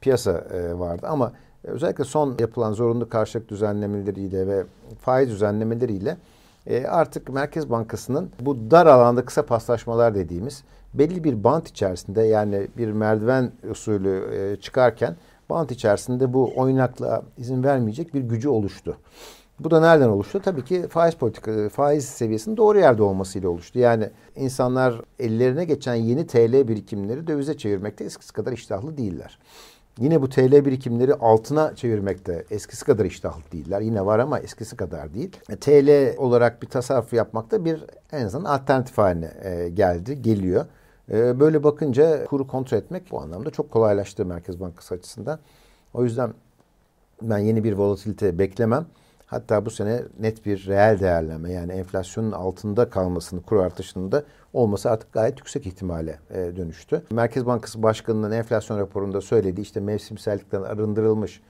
piyasa 0.00 0.30
e, 0.30 0.78
vardı. 0.78 1.06
Ama 1.10 1.32
özellikle 1.64 2.04
son 2.04 2.36
yapılan 2.40 2.72
zorunlu 2.72 3.08
karşılık 3.08 3.48
düzenlemeleriyle 3.48 4.46
ve 4.46 4.64
faiz 5.00 5.30
düzenlemeleriyle 5.30 6.16
e, 6.66 6.86
artık 6.86 7.28
Merkez 7.28 7.70
Bankası'nın 7.70 8.30
bu 8.40 8.70
dar 8.70 8.86
alanda 8.86 9.24
kısa 9.24 9.46
paslaşmalar 9.46 10.14
dediğimiz 10.14 10.62
belli 10.94 11.24
bir 11.24 11.44
bant 11.44 11.68
içerisinde 11.68 12.22
yani 12.22 12.68
bir 12.76 12.92
merdiven 12.92 13.52
usulü 13.70 14.34
e, 14.34 14.60
çıkarken 14.60 15.16
bant 15.50 15.70
içerisinde 15.70 16.32
bu 16.32 16.52
oynaklığa 16.56 17.22
izin 17.38 17.64
vermeyecek 17.64 18.14
bir 18.14 18.20
gücü 18.20 18.48
oluştu. 18.48 18.96
Bu 19.60 19.70
da 19.70 19.80
nereden 19.80 20.08
oluştu? 20.08 20.40
Tabii 20.44 20.64
ki 20.64 20.88
faiz 20.88 21.14
politika, 21.14 21.68
faiz 21.68 22.04
seviyesinin 22.04 22.56
doğru 22.56 22.78
yerde 22.78 23.02
olmasıyla 23.02 23.48
oluştu. 23.48 23.78
Yani 23.78 24.10
insanlar 24.36 25.00
ellerine 25.18 25.64
geçen 25.64 25.94
yeni 25.94 26.26
TL 26.26 26.68
birikimleri 26.68 27.26
dövize 27.26 27.56
çevirmekte 27.56 28.04
eskisi 28.04 28.32
kadar 28.32 28.52
iştahlı 28.52 28.96
değiller. 28.96 29.38
Yine 29.98 30.22
bu 30.22 30.28
TL 30.28 30.64
birikimleri 30.64 31.14
altına 31.14 31.76
çevirmekte 31.76 32.44
eskisi 32.50 32.84
kadar 32.84 33.04
iştahlı 33.04 33.42
değiller. 33.52 33.80
Yine 33.80 34.06
var 34.06 34.18
ama 34.18 34.38
eskisi 34.38 34.76
kadar 34.76 35.14
değil. 35.14 35.36
E, 35.50 35.56
TL 35.56 36.16
olarak 36.18 36.62
bir 36.62 36.68
tasarruf 36.68 37.12
yapmakta 37.12 37.64
bir 37.64 37.84
en 38.12 38.24
azından 38.24 38.50
alternatif 38.50 38.98
haline 38.98 39.32
e, 39.42 39.68
geldi, 39.68 40.22
geliyor. 40.22 40.66
E, 41.12 41.40
böyle 41.40 41.64
bakınca 41.64 42.24
kuru 42.24 42.46
kontrol 42.46 42.78
etmek 42.78 43.10
bu 43.10 43.20
anlamda 43.20 43.50
çok 43.50 43.70
kolaylaştı 43.70 44.26
Merkez 44.26 44.60
Bankası 44.60 44.94
açısından. 44.94 45.38
O 45.94 46.04
yüzden 46.04 46.34
ben 47.22 47.38
yeni 47.38 47.64
bir 47.64 47.72
volatilite 47.72 48.38
beklemem. 48.38 48.86
Hatta 49.30 49.66
bu 49.66 49.70
sene 49.70 50.02
net 50.20 50.46
bir 50.46 50.66
reel 50.66 51.00
değerleme 51.00 51.52
yani 51.52 51.72
enflasyonun 51.72 52.32
altında 52.32 52.90
kalmasını 52.90 53.42
kur 53.42 53.56
artışının 53.56 54.12
da 54.12 54.24
olması 54.52 54.90
artık 54.90 55.12
gayet 55.12 55.38
yüksek 55.38 55.66
ihtimale 55.66 56.18
e, 56.30 56.56
dönüştü. 56.56 57.02
Merkez 57.10 57.46
Bankası 57.46 57.82
Başkanı'nın 57.82 58.30
enflasyon 58.30 58.78
raporunda 58.78 59.20
söylediği 59.20 59.64
işte 59.64 59.80
mevsimsellikten 59.80 60.62
arındırılmış 60.62 61.40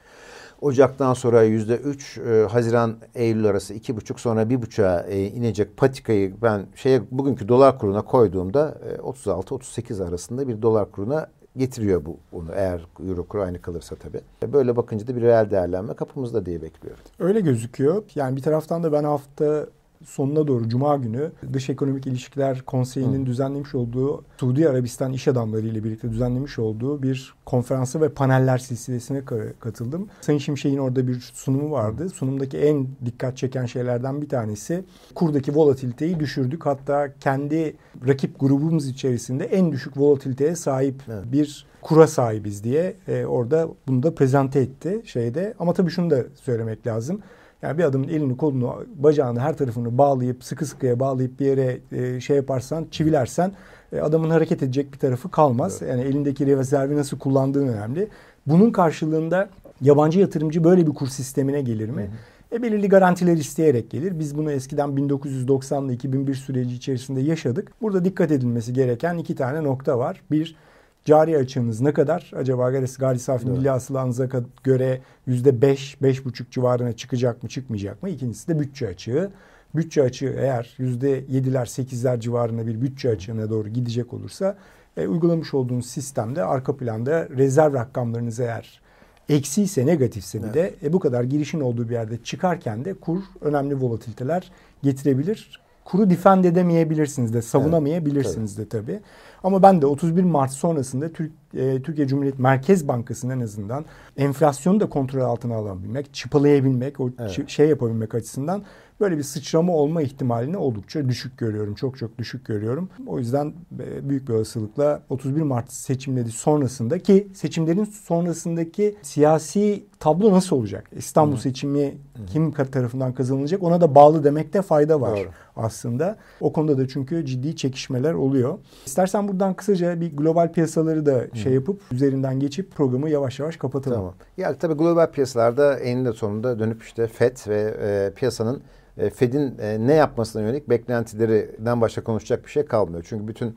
Ocaktan 0.60 1.14
sonra 1.14 1.42
yüzde 1.42 1.76
üç, 1.76 2.18
e, 2.18 2.46
Haziran 2.50 2.96
Eylül 3.14 3.46
arası 3.46 3.74
iki 3.74 3.96
buçuk 3.96 4.20
sonra 4.20 4.50
bir 4.50 4.62
buçuğa 4.62 5.00
e, 5.00 5.26
inecek 5.26 5.76
patikayı 5.76 6.34
ben 6.42 6.66
şeye 6.74 7.02
bugünkü 7.10 7.48
dolar 7.48 7.78
kuruna 7.78 8.02
koyduğumda 8.02 8.78
e, 8.90 8.94
36-38 8.94 10.08
arasında 10.08 10.48
bir 10.48 10.62
dolar 10.62 10.90
kuruna 10.90 11.26
getiriyor 11.56 12.04
bu 12.04 12.16
onu 12.32 12.52
eğer 12.54 12.86
euro 13.08 13.24
kuru 13.24 13.42
aynı 13.42 13.62
kalırsa 13.62 13.96
tabii. 13.96 14.20
E, 14.42 14.52
böyle 14.52 14.76
bakınca 14.76 15.06
da 15.06 15.16
bir 15.16 15.22
reel 15.22 15.50
değerlenme 15.50 15.94
kapımızda 15.94 16.46
diye 16.46 16.62
bekliyorum. 16.62 17.02
Öyle 17.18 17.40
gözüküyor. 17.40 18.02
Yani 18.14 18.36
bir 18.36 18.42
taraftan 18.42 18.82
da 18.82 18.92
ben 18.92 19.04
hafta 19.04 19.66
sonuna 20.04 20.46
doğru 20.46 20.68
Cuma 20.68 20.96
günü 20.96 21.32
Dış 21.52 21.70
Ekonomik 21.70 22.06
İlişkiler 22.06 22.62
Konseyi'nin 22.62 23.22
Hı. 23.22 23.26
düzenlemiş 23.26 23.74
olduğu 23.74 24.24
Suudi 24.40 24.68
Arabistan 24.68 25.12
iş 25.12 25.28
adamları 25.28 25.66
ile 25.66 25.84
birlikte 25.84 26.10
düzenlemiş 26.10 26.58
olduğu 26.58 27.02
bir 27.02 27.34
konferansı 27.46 28.00
ve 28.00 28.08
paneller 28.08 28.58
silsilesine 28.58 29.22
katıldım. 29.60 30.08
Sayın 30.20 30.38
Şimşek'in 30.38 30.78
orada 30.78 31.08
bir 31.08 31.20
sunumu 31.34 31.70
vardı. 31.70 32.08
Sunumdaki 32.08 32.58
en 32.58 32.86
dikkat 33.04 33.36
çeken 33.36 33.66
şeylerden 33.66 34.22
bir 34.22 34.28
tanesi 34.28 34.84
kurdaki 35.14 35.54
volatiliteyi 35.54 36.20
düşürdük. 36.20 36.66
Hatta 36.66 37.12
kendi 37.20 37.76
rakip 38.06 38.40
grubumuz 38.40 38.88
içerisinde 38.88 39.44
en 39.44 39.72
düşük 39.72 39.96
volatiliteye 39.96 40.56
sahip 40.56 41.02
evet. 41.08 41.32
bir 41.32 41.66
kura 41.82 42.06
sahibiz 42.06 42.64
diye 42.64 42.94
e, 43.08 43.24
orada 43.24 43.68
bunu 43.88 44.02
da 44.02 44.14
prezente 44.14 44.60
etti 44.60 45.02
şeyde. 45.04 45.54
Ama 45.58 45.72
tabii 45.72 45.90
şunu 45.90 46.10
da 46.10 46.24
söylemek 46.42 46.86
lazım. 46.86 47.20
Yani 47.62 47.78
bir 47.78 47.84
adamın 47.84 48.08
elini, 48.08 48.36
kolunu, 48.36 48.84
bacağını, 48.96 49.40
her 49.40 49.56
tarafını 49.56 49.98
bağlayıp 49.98 50.44
sıkı 50.44 50.66
sıkıya 50.66 51.00
bağlayıp 51.00 51.40
bir 51.40 51.46
yere 51.46 51.78
e, 51.92 52.20
şey 52.20 52.36
yaparsan, 52.36 52.86
çivilersen 52.90 53.52
e, 53.92 54.00
adamın 54.00 54.30
hareket 54.30 54.62
edecek 54.62 54.92
bir 54.92 54.98
tarafı 54.98 55.30
kalmaz. 55.30 55.78
Evet. 55.82 55.90
Yani 55.90 56.02
elindeki 56.02 56.46
rezervi 56.46 56.96
nasıl 56.96 57.18
kullandığın 57.18 57.68
önemli. 57.68 58.08
Bunun 58.46 58.70
karşılığında 58.70 59.48
yabancı 59.80 60.20
yatırımcı 60.20 60.64
böyle 60.64 60.86
bir 60.86 60.94
kur 60.94 61.06
sistemine 61.06 61.60
gelir 61.60 61.88
mi? 61.88 62.02
Hı 62.02 62.06
hı. 62.06 62.10
E 62.52 62.62
belirli 62.62 62.88
garantiler 62.88 63.36
isteyerek 63.36 63.90
gelir. 63.90 64.18
Biz 64.18 64.38
bunu 64.38 64.52
eskiden 64.52 64.96
1990 64.96 65.84
ile 65.84 65.92
2001 65.92 66.34
süreci 66.34 66.74
içerisinde 66.74 67.20
yaşadık. 67.20 67.72
Burada 67.82 68.04
dikkat 68.04 68.30
edilmesi 68.30 68.72
gereken 68.72 69.18
iki 69.18 69.34
tane 69.34 69.64
nokta 69.64 69.98
var. 69.98 70.22
Bir, 70.30 70.56
Cari 71.04 71.38
açığınız 71.38 71.80
ne 71.80 71.92
kadar? 71.92 72.30
Acaba 72.36 72.70
gayri 72.70 73.18
safi 73.18 73.46
evet. 73.46 73.58
milli 73.58 73.70
hasılanıza 73.70 74.28
göre 74.64 75.00
yüzde 75.26 75.62
beş, 75.62 76.02
beş 76.02 76.24
buçuk 76.24 76.50
civarına 76.50 76.92
çıkacak 76.92 77.42
mı 77.42 77.48
çıkmayacak 77.48 78.02
mı? 78.02 78.08
İkincisi 78.08 78.48
de 78.48 78.60
bütçe 78.60 78.88
açığı. 78.88 79.30
Bütçe 79.74 80.02
açığı 80.02 80.34
eğer 80.38 80.74
yüzde 80.78 81.24
yediler 81.28 81.66
sekizler 81.66 82.20
civarında 82.20 82.66
bir 82.66 82.80
bütçe 82.80 83.10
açığına 83.10 83.50
doğru 83.50 83.68
gidecek 83.68 84.14
olursa 84.14 84.56
e, 84.96 85.06
uygulamış 85.06 85.54
olduğunuz 85.54 85.86
sistemde 85.86 86.44
arka 86.44 86.76
planda 86.76 87.28
rezerv 87.28 87.74
rakamlarınız 87.74 88.40
eğer 88.40 88.80
eksi 89.28 89.62
ise 89.62 89.86
negatifse 89.86 90.38
bir 90.38 90.44
evet. 90.44 90.54
de 90.54 90.86
e, 90.86 90.92
bu 90.92 91.00
kadar 91.00 91.24
girişin 91.24 91.60
olduğu 91.60 91.88
bir 91.88 91.94
yerde 91.94 92.22
çıkarken 92.24 92.84
de 92.84 92.94
kur 92.94 93.20
önemli 93.40 93.80
volatiliteler 93.80 94.52
getirebilir. 94.82 95.60
Kuru 95.90 96.10
defend 96.10 96.44
edemeyebilirsiniz 96.44 97.34
de 97.34 97.42
savunamayabilirsiniz 97.42 98.58
evet, 98.58 98.72
de 98.72 98.78
tabii. 98.78 99.00
Ama 99.44 99.62
ben 99.62 99.82
de 99.82 99.86
31 99.86 100.22
Mart 100.22 100.50
sonrasında 100.50 101.12
Türk, 101.12 101.32
e, 101.54 101.82
Türkiye 101.82 102.06
Cumhuriyet 102.06 102.38
Merkez 102.38 102.88
Bankası'nın 102.88 103.40
en 103.40 103.44
azından 103.44 103.84
enflasyonu 104.16 104.80
da 104.80 104.88
kontrol 104.88 105.20
altına 105.20 105.54
alabilmek, 105.54 106.14
çıpalayabilmek, 106.14 107.00
o 107.00 107.10
evet. 107.18 107.48
şey 107.48 107.68
yapabilmek 107.68 108.14
açısından 108.14 108.62
böyle 109.00 109.18
bir 109.18 109.22
sıçrama 109.22 109.72
olma 109.72 110.02
ihtimalini 110.02 110.56
oldukça 110.56 111.08
düşük 111.08 111.38
görüyorum. 111.38 111.74
Çok 111.74 111.98
çok 111.98 112.18
düşük 112.18 112.46
görüyorum. 112.46 112.88
O 113.06 113.18
yüzden 113.18 113.54
e, 113.80 114.08
büyük 114.08 114.28
bir 114.28 114.34
olasılıkla 114.34 115.02
31 115.08 115.42
Mart 115.42 115.72
seçimleri 115.72 116.28
sonrasındaki 116.28 117.28
seçimlerin 117.34 117.84
sonrasındaki 117.84 118.96
siyasi 119.02 119.84
tablo 120.00 120.32
nasıl 120.32 120.56
olacak? 120.56 120.90
İstanbul 120.92 121.36
Hı. 121.36 121.40
seçimi 121.40 121.86
Hı. 121.86 122.26
kim 122.32 122.52
tarafından 122.52 123.12
kazanılacak 123.12 123.62
ona 123.62 123.80
da 123.80 123.94
bağlı 123.94 124.24
demekte 124.24 124.62
fayda 124.62 125.00
var 125.00 125.18
Doğru. 125.18 125.28
aslında. 125.56 126.16
O 126.40 126.52
konuda 126.52 126.78
da 126.78 126.88
çünkü 126.88 127.26
ciddi 127.26 127.56
çekişmeler 127.56 128.12
oluyor. 128.14 128.58
İstersen 128.86 129.28
buradan 129.28 129.54
kısaca 129.54 130.00
bir 130.00 130.16
global 130.16 130.52
piyasaları 130.52 131.06
da 131.06 131.12
Hı. 131.12 131.36
şey 131.36 131.52
yapıp 131.52 131.80
üzerinden 131.92 132.40
geçip 132.40 132.74
programı 132.74 133.10
yavaş 133.10 133.40
yavaş 133.40 133.56
kapatalım. 133.56 133.96
Tamam. 133.96 134.14
Ya 134.36 134.58
tabii 134.58 134.74
global 134.74 135.10
piyasalarda 135.10 135.78
eninde 135.78 136.12
sonunda 136.12 136.58
dönüp 136.58 136.82
işte 136.82 137.06
FED 137.06 137.36
ve 137.48 137.74
e, 137.82 138.12
piyasanın 138.14 138.62
e, 138.98 139.10
Fed'in 139.10 139.58
e, 139.58 139.86
ne 139.86 139.94
yapmasına 139.94 140.42
yönelik 140.42 140.68
beklentilerinden 140.68 141.80
başka 141.80 142.04
konuşacak 142.04 142.44
bir 142.44 142.50
şey 142.50 142.64
kalmıyor. 142.64 143.04
Çünkü 143.08 143.28
bütün 143.28 143.56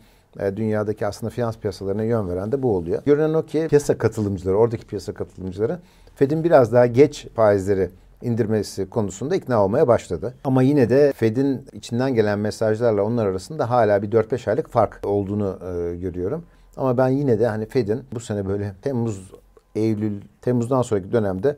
dünyadaki 0.56 1.08
aslında 1.08 1.30
finans 1.30 1.58
piyasalarına 1.58 2.04
yön 2.04 2.30
veren 2.30 2.52
de 2.52 2.64
bu 2.64 2.76
oluyor. 2.76 3.02
Görünen 3.06 3.34
o 3.34 3.46
ki 3.46 3.68
piyasa 3.70 3.98
katılımcıları, 3.98 4.58
oradaki 4.58 4.86
piyasa 4.86 5.14
katılımcıları 5.14 5.80
Fed'in 6.16 6.44
biraz 6.44 6.74
daha 6.74 6.86
geç 6.86 7.28
faizleri 7.36 7.90
indirmesi 8.22 8.90
konusunda 8.90 9.36
ikna 9.36 9.64
olmaya 9.64 9.88
başladı. 9.88 10.34
Ama 10.44 10.62
yine 10.62 10.90
de 10.90 11.14
Fed'in 11.16 11.66
içinden 11.74 12.14
gelen 12.14 12.40
mesajlarla 12.40 13.04
onlar 13.04 13.26
arasında 13.26 13.70
hala 13.70 14.02
bir 14.02 14.12
4-5 14.12 14.50
aylık 14.50 14.70
fark 14.70 15.00
olduğunu 15.06 15.60
e, 15.62 15.96
görüyorum. 15.96 16.44
Ama 16.78 16.98
ben 16.98 17.10
yine 17.10 17.40
de 17.40 17.48
hani 17.48 17.66
Fed'in 17.66 18.04
bu 18.14 18.20
sene 18.20 18.48
böyle 18.48 18.74
Temmuz, 18.82 19.32
Eylül, 19.76 20.22
Temmuz'dan 20.42 20.82
sonraki 20.82 21.12
dönemde 21.12 21.58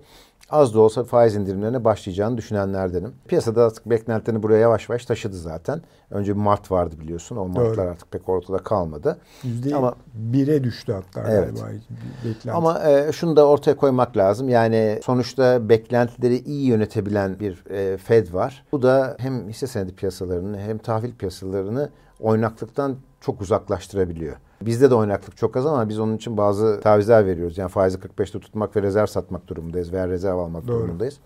az 0.50 0.74
da 0.74 0.80
olsa 0.80 1.04
faiz 1.04 1.36
indirimlerine 1.36 1.84
başlayacağını 1.84 2.38
düşünenlerdenim. 2.38 3.14
Piyasada 3.28 3.66
artık 3.66 3.90
beklentilerini 3.90 4.44
buraya 4.44 4.60
yavaş 4.60 4.90
yavaş 4.90 5.06
taşıdı 5.06 5.38
zaten. 5.38 5.82
Önce 6.12 6.36
bir 6.36 6.40
Mart 6.40 6.72
vardı 6.72 6.96
biliyorsun. 7.00 7.36
O 7.36 7.48
Martlar 7.48 7.78
Doğru. 7.78 7.82
artık 7.82 8.12
pek 8.12 8.30
ortada 8.30 8.58
kalmadı. 8.58 9.18
Yüzde 9.44 9.76
Ama 9.76 9.96
bire 10.14 10.64
düştü 10.64 10.94
hatta 10.94 11.32
evet. 11.32 11.56
galiba 11.56 11.82
beklenti. 12.26 12.52
Ama 12.52 12.90
e, 12.90 13.12
şunu 13.12 13.36
da 13.36 13.48
ortaya 13.48 13.76
koymak 13.76 14.18
lazım. 14.18 14.50
Yani 14.50 15.00
sonuçta 15.04 15.70
beklentileri 15.70 16.38
iyi 16.38 16.66
yönetebilen 16.68 17.40
bir 17.40 17.64
e, 17.70 17.98
Fed 17.98 18.34
var. 18.34 18.66
Bu 18.72 18.82
da 18.82 19.16
hem 19.20 19.50
hisse 19.50 19.68
senedi 19.68 19.96
piyasalarını 19.96 20.60
hem 20.60 20.78
tahvil 20.78 21.16
piyasalarını 21.16 21.90
oynaklıktan 22.20 22.96
çok 23.22 23.42
uzaklaştırabiliyor. 23.42 24.36
Bizde 24.66 24.90
de 24.90 24.96
oynaklık 24.96 25.38
çok 25.38 25.58
az 25.58 25.66
ama 25.66 25.90
biz 25.90 26.00
onun 26.00 26.16
için 26.18 26.38
bazı 26.38 26.80
tavizler 26.84 27.26
veriyoruz. 27.26 27.58
Yani 27.58 27.70
faizi 27.70 27.98
45'te 27.98 28.40
tutmak 28.40 28.76
ve 28.76 28.82
rezerv 28.82 29.06
satmak 29.06 29.48
durumundayız 29.48 29.94
veya 29.94 30.08
rezerv 30.08 30.38
almak 30.38 30.68
Doğru. 30.68 30.80
durumundayız. 30.80 31.20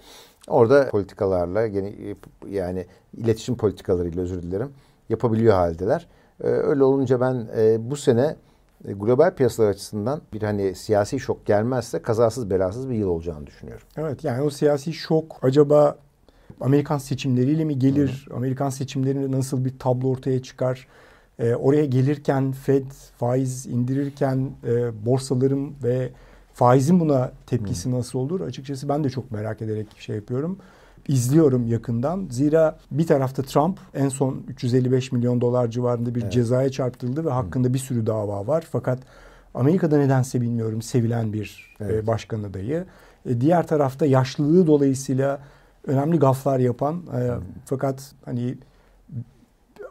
Orada 0.47 0.89
politikalarla 0.89 1.61
yani 2.49 2.85
iletişim 3.17 3.57
politikalarıyla 3.57 4.23
özür 4.23 4.41
dilerim 4.41 4.69
yapabiliyor 5.09 5.53
haldeler. 5.53 6.07
Ee, 6.43 6.47
öyle 6.47 6.83
olunca 6.83 7.21
ben 7.21 7.47
e, 7.57 7.89
bu 7.91 7.95
sene 7.95 8.35
e, 8.87 8.93
global 8.93 9.35
piyasalar 9.35 9.69
açısından 9.69 10.21
bir 10.33 10.41
hani 10.41 10.75
siyasi 10.75 11.19
şok 11.19 11.45
gelmezse 11.45 12.01
kazasız 12.01 12.49
belasız 12.49 12.89
bir 12.89 12.95
yıl 12.95 13.07
olacağını 13.07 13.47
düşünüyorum. 13.47 13.87
Evet 13.97 14.23
yani 14.23 14.41
o 14.41 14.49
siyasi 14.49 14.93
şok 14.93 15.39
acaba 15.41 15.97
Amerikan 16.61 16.97
seçimleriyle 16.97 17.65
mi 17.65 17.79
gelir? 17.79 18.27
Hı. 18.29 18.35
Amerikan 18.35 18.69
seçimlerinde 18.69 19.37
nasıl 19.37 19.65
bir 19.65 19.79
tablo 19.79 20.09
ortaya 20.09 20.43
çıkar? 20.43 20.87
E, 21.39 21.55
oraya 21.55 21.85
gelirken 21.85 22.51
Fed 22.51 22.91
faiz 23.17 23.65
indirirken 23.65 24.51
e, 24.67 25.05
borsaların 25.05 25.71
ve 25.83 26.09
faizin 26.53 26.99
buna 26.99 27.31
tepkisi 27.45 27.89
Hı. 27.89 27.93
nasıl 27.93 28.19
olur? 28.19 28.41
Açıkçası 28.41 28.89
ben 28.89 29.03
de 29.03 29.09
çok 29.09 29.31
merak 29.31 29.61
ederek 29.61 29.87
şey 29.97 30.15
yapıyorum 30.15 30.57
izliyorum 31.09 31.67
yakından. 31.67 32.27
Zira 32.29 32.77
bir 32.91 33.07
tarafta 33.07 33.43
Trump 33.43 33.79
en 33.93 34.09
son 34.09 34.43
355 34.47 35.11
milyon 35.11 35.41
dolar 35.41 35.67
civarında 35.67 36.15
bir 36.15 36.21
evet. 36.21 36.31
cezaya 36.31 36.69
çarptırıldı 36.69 37.25
ve 37.25 37.29
hakkında 37.29 37.73
bir 37.73 37.79
sürü 37.79 38.07
dava 38.07 38.47
var. 38.47 38.67
Fakat 38.71 38.99
Amerika'da 39.53 39.97
nedense 39.97 40.41
bilmiyorum 40.41 40.81
sevilen 40.81 41.33
bir 41.33 41.75
e, 41.79 41.85
evet. 41.85 42.07
başkan 42.07 42.43
adayı. 42.43 42.85
E, 43.25 43.41
diğer 43.41 43.67
tarafta 43.67 44.05
yaşlılığı 44.05 44.67
dolayısıyla 44.67 45.39
önemli 45.87 46.19
gaflar 46.19 46.59
yapan 46.59 46.95
e, 46.95 47.31
fakat 47.65 48.11
hani 48.25 48.57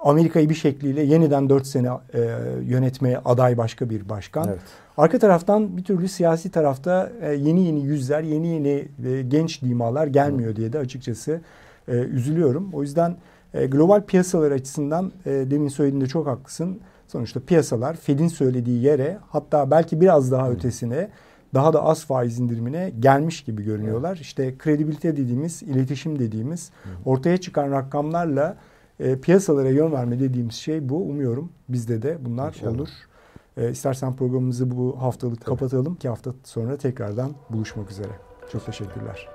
Amerika'yı 0.02 0.48
bir 0.48 0.54
şekliyle 0.54 1.02
yeniden 1.02 1.48
4 1.48 1.66
sene 1.66 1.88
e, 2.14 2.20
yönetmeye 2.64 3.18
aday 3.18 3.58
başka 3.58 3.90
bir 3.90 4.08
başkan. 4.08 4.48
Evet. 4.48 4.60
Arka 4.96 5.18
taraftan 5.18 5.76
bir 5.76 5.84
türlü 5.84 6.08
siyasi 6.08 6.50
tarafta 6.50 7.12
e, 7.22 7.34
yeni 7.34 7.66
yeni 7.66 7.84
yüzler, 7.84 8.22
yeni 8.22 8.48
yeni 8.48 8.88
e, 9.06 9.22
genç 9.22 9.62
dimalar 9.62 10.06
gelmiyor 10.06 10.56
diye 10.56 10.72
de 10.72 10.78
açıkçası 10.78 11.40
e, 11.88 11.92
üzülüyorum. 11.92 12.70
O 12.72 12.82
yüzden 12.82 13.16
e, 13.54 13.66
global 13.66 14.02
piyasalar 14.02 14.50
açısından 14.50 15.12
e, 15.26 15.30
demin 15.30 15.68
söylediğinde 15.68 16.06
çok 16.06 16.26
haklısın. 16.26 16.80
Sonuçta 17.08 17.40
piyasalar 17.40 17.96
Fed'in 17.96 18.28
söylediği 18.28 18.82
yere 18.82 19.18
hatta 19.28 19.70
belki 19.70 20.00
biraz 20.00 20.32
daha 20.32 20.50
ötesine 20.50 21.08
daha 21.54 21.72
da 21.72 21.84
az 21.84 22.04
faiz 22.04 22.38
indirimine 22.38 22.92
gelmiş 23.00 23.44
gibi 23.44 23.62
görünüyorlar. 23.62 24.10
Evet. 24.10 24.20
İşte 24.20 24.58
kredibilite 24.58 25.16
dediğimiz, 25.16 25.62
iletişim 25.62 26.18
dediğimiz 26.18 26.70
ortaya 27.04 27.36
çıkan 27.36 27.70
rakamlarla 27.70 28.56
e, 29.00 29.20
piyasalara 29.20 29.68
yön 29.70 29.92
verme 29.92 30.20
dediğimiz 30.20 30.54
şey 30.54 30.88
bu. 30.88 30.96
Umuyorum 31.02 31.52
bizde 31.68 32.02
de 32.02 32.18
bunlar 32.20 32.48
İnşallah. 32.48 32.72
olur. 32.72 32.88
E, 33.56 33.70
istersen 33.70 34.16
programımızı 34.16 34.70
bu 34.70 35.02
haftalık 35.02 35.40
Tabii. 35.40 35.44
kapatalım 35.44 35.94
ki 35.94 36.08
hafta 36.08 36.34
sonra 36.44 36.76
tekrardan 36.76 37.30
buluşmak 37.50 37.90
üzere. 37.90 38.12
Çok 38.52 38.66
teşekkürler. 38.66 39.28